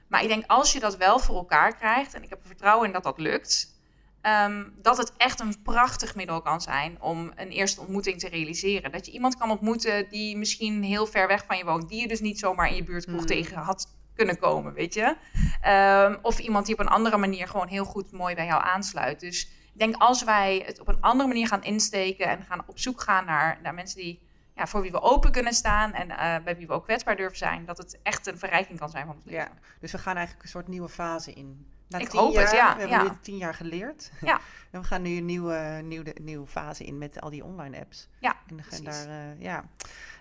Maar 0.08 0.22
ik 0.22 0.28
denk 0.28 0.44
als 0.48 0.74
je 0.74 0.80
dat 0.80 0.98
wel 0.98 1.20
voor 1.20 1.36
elkaar 1.36 1.76
krijgt... 1.76 2.14
en 2.14 2.24
ik 2.24 2.30
heb 2.30 2.40
er 2.42 2.48
vertrouwen 2.48 2.88
in 2.88 2.94
dat 2.94 3.04
dat 3.04 3.18
lukt... 3.18 3.80
ehm, 4.22 4.64
dat 4.82 4.98
het 4.98 5.14
echt 5.18 5.40
een 5.40 5.62
prachtig 5.62 6.16
middel 6.16 6.42
kan 6.42 6.62
zijn 6.62 7.02
om 7.02 7.32
een 7.36 7.50
eerste 7.50 7.82
ontmoeting 7.82 8.20
te 8.20 8.30
realiseren. 8.30 8.92
Dat 8.92 9.06
je 9.06 9.12
iemand 9.12 9.38
kan 9.38 9.52
ontmoeten 9.52 10.10
die 10.10 10.38
misschien 10.38 10.84
heel 10.84 11.06
ver 11.06 11.28
weg 11.28 11.46
van 11.46 11.58
je 11.58 11.66
woont... 11.66 11.90
die 11.90 12.02
je 12.02 12.08
dus 12.08 12.20
niet 12.20 12.40
zomaar 12.40 12.70
in 12.70 12.76
je 12.76 12.84
buurt 12.84 13.06
Hmm. 13.06 13.26
tegen 13.26 13.58
had 13.58 13.98
kunnen 14.16 14.40
komen, 14.40 14.74
weet 14.74 14.94
je. 14.94 15.16
Ehm, 15.62 16.18
of 16.22 16.40
iemand 16.40 16.66
die 16.66 16.74
op 16.74 16.80
een 16.80 16.88
andere 16.88 17.18
manier 17.18 17.48
gewoon 17.48 17.68
heel 17.68 17.86
goed 17.86 18.12
mooi 18.12 18.36
bij 18.36 18.46
jou 18.46 18.64
aansluit. 18.64 19.20
Dus 19.20 19.50
denk 19.80 19.96
als 19.96 20.24
wij 20.24 20.64
het 20.66 20.80
op 20.80 20.88
een 20.88 21.02
andere 21.02 21.28
manier 21.28 21.48
gaan 21.48 21.64
insteken 21.64 22.28
en 22.28 22.44
gaan 22.44 22.64
op 22.68 22.80
zoek 22.80 23.02
gaan 23.02 23.26
naar, 23.26 23.60
naar 23.64 23.74
mensen 23.74 23.98
die, 23.98 24.22
ja, 24.56 24.68
voor 24.68 24.82
wie 24.82 24.92
we 24.92 25.02
open 25.02 25.32
kunnen 25.32 25.54
staan 25.54 25.94
en 25.94 26.10
eh, 26.10 26.44
bij 26.44 26.58
wie 26.58 26.68
we 26.68 26.74
ook 26.74 26.84
kwetsbaar 26.84 27.16
durven 27.16 27.38
zijn, 27.38 27.66
dat 27.66 27.78
het 27.78 28.00
echt 28.04 28.28
een 28.28 28.38
verrijking 28.38 28.80
kan 28.80 28.90
zijn 28.90 29.06
van 29.06 29.16
het 29.16 29.26
leven. 29.26 29.40
Ja, 29.40 29.52
dus 29.80 29.92
we 29.92 29.98
gaan 29.98 30.16
eigenlijk 30.16 30.44
een 30.46 30.52
soort 30.52 30.68
nieuwe 30.68 30.90
fase 30.90 31.34
in. 31.34 31.68
Na 31.88 31.98
Ik 31.98 32.12
hoop 32.12 32.34
jaar, 32.34 32.44
het, 32.44 32.52
ja, 32.52 32.74
We 32.74 32.80
hebben 32.80 32.98
ja. 32.98 33.04
nu 33.04 33.18
tien 33.22 33.38
jaar 33.38 33.54
geleerd. 33.54 34.12
Ja. 34.22 34.40
en 34.72 34.82
we 34.82 34.88
gaan 34.88 35.02
nu 35.02 35.18
een 35.18 35.26
nieuwe, 35.26 35.82
nieuwe, 35.84 36.16
nieuwe 36.22 36.48
fase 36.48 36.86
in 36.86 36.98
met 36.98 37.22
al 37.22 37.30
die 37.30 37.44
online 37.44 37.80
apps. 37.80 38.08
Ja, 38.20 38.36
En 38.48 38.84
daar, 38.84 39.08
eh, 39.08 39.42
ja. 39.42 39.70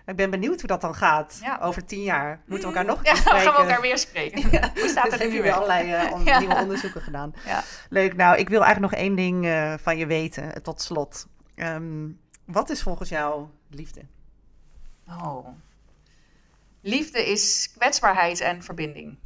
Ik 0.09 0.15
ben 0.15 0.29
benieuwd 0.29 0.59
hoe 0.59 0.67
dat 0.67 0.81
dan 0.81 0.95
gaat. 0.95 1.39
Ja. 1.41 1.59
Over 1.61 1.85
tien 1.85 2.01
jaar. 2.03 2.41
Moeten 2.45 2.69
we 2.69 2.75
elkaar 2.75 2.95
nog 2.95 3.03
Ja, 3.05 3.13
keer 3.13 3.23
dan 3.23 3.33
gaan 3.33 3.35
we 3.35 3.41
spreken? 3.49 3.63
elkaar 3.63 3.81
weer 3.81 3.97
spreken. 3.97 4.41
Hoe 4.79 4.87
staat 4.89 5.09
Dus 5.11 5.19
er 5.19 5.29
nu 5.29 5.41
weer 5.41 5.53
allerlei 5.53 5.93
eh, 5.93 6.11
on- 6.13 6.23
Ja. 6.23 6.39
nieuwe 6.39 6.55
onderzoeken 6.55 7.01
gedaan. 7.01 7.33
Ja. 7.45 7.63
Leuk. 7.89 8.15
Nou, 8.15 8.37
ik 8.37 8.49
wil 8.49 8.63
eigenlijk 8.63 8.93
nog 8.93 9.01
één 9.01 9.15
ding 9.15 9.45
eh, 9.45 9.73
van 9.77 9.97
je 9.97 10.05
weten, 10.05 10.55
eh, 10.55 10.61
tot 10.61 10.81
slot. 10.81 11.27
Ehm, 11.55 12.07
wat 12.45 12.69
is 12.69 12.81
volgens 12.83 13.09
jou 13.09 13.47
liefde? 13.69 14.01
Oh. 15.07 15.47
Liefde 16.81 17.25
is 17.31 17.71
kwetsbaarheid 17.77 18.39
en 18.39 18.63
verbinding. 18.63 19.17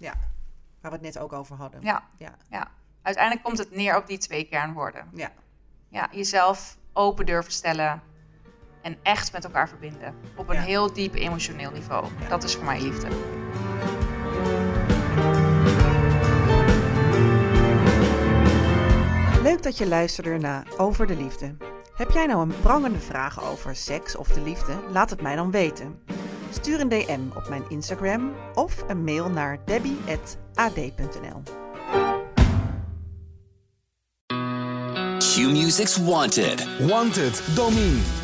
Waar 0.00 0.92
we 0.92 0.98
het 0.98 1.14
net 1.14 1.18
ook 1.24 1.32
over 1.32 1.56
hadden. 1.56 1.80
Ja. 1.82 2.02
Ja. 2.18 2.34
ja. 2.48 2.70
Uiteindelijk 3.02 3.44
komt 3.44 3.58
het 3.58 3.70
neer 3.70 3.96
op 3.96 4.06
die 4.06 4.18
twee 4.18 4.44
kernwoorden. 4.44 5.08
Ja. 5.14 5.30
Ja, 5.88 6.08
jezelf 6.12 6.76
open 6.92 7.26
durven 7.26 7.52
stellen 7.52 8.02
en 8.84 8.96
echt 9.02 9.32
met 9.32 9.44
elkaar 9.44 9.68
verbinden. 9.68 10.14
Op 10.36 10.48
een 10.48 10.54
Ja. 10.54 10.60
heel 10.60 10.92
diep 10.92 11.14
emotioneel 11.14 11.70
niveau. 11.70 12.06
Ja. 12.20 12.28
Dat 12.28 12.44
is 12.44 12.54
voor 12.54 12.64
mij 12.64 12.80
liefde. 12.80 13.08
Leuk 19.42 19.62
dat 19.62 19.78
je 19.78 19.86
luisterde 19.86 20.38
naar 20.38 20.66
Over 20.76 21.06
de 21.06 21.16
Liefde. 21.16 21.56
Heb 21.94 22.10
jij 22.10 22.26
nou 22.26 22.42
een 22.42 22.60
prangende 22.60 22.98
vraag 22.98 23.44
over 23.50 23.76
seks 23.76 24.16
of 24.16 24.28
de 24.28 24.40
liefde? 24.40 24.72
Laat 24.92 25.10
het 25.10 25.20
mij 25.22 25.36
dan 25.36 25.50
weten. 25.50 25.98
Stuur 26.50 26.80
een 26.80 26.88
DM 26.88 27.20
op 27.36 27.48
mijn 27.48 27.64
Instagram 27.68 28.32
of 28.54 28.84
een 28.88 29.04
mail 29.04 29.30
naar 29.30 29.58
debbie.ad.nl. 29.64 31.42
Q-Music's 35.18 35.96
Wanted. 35.96 36.66
Wanted, 36.88 37.42
Domine. 37.54 38.23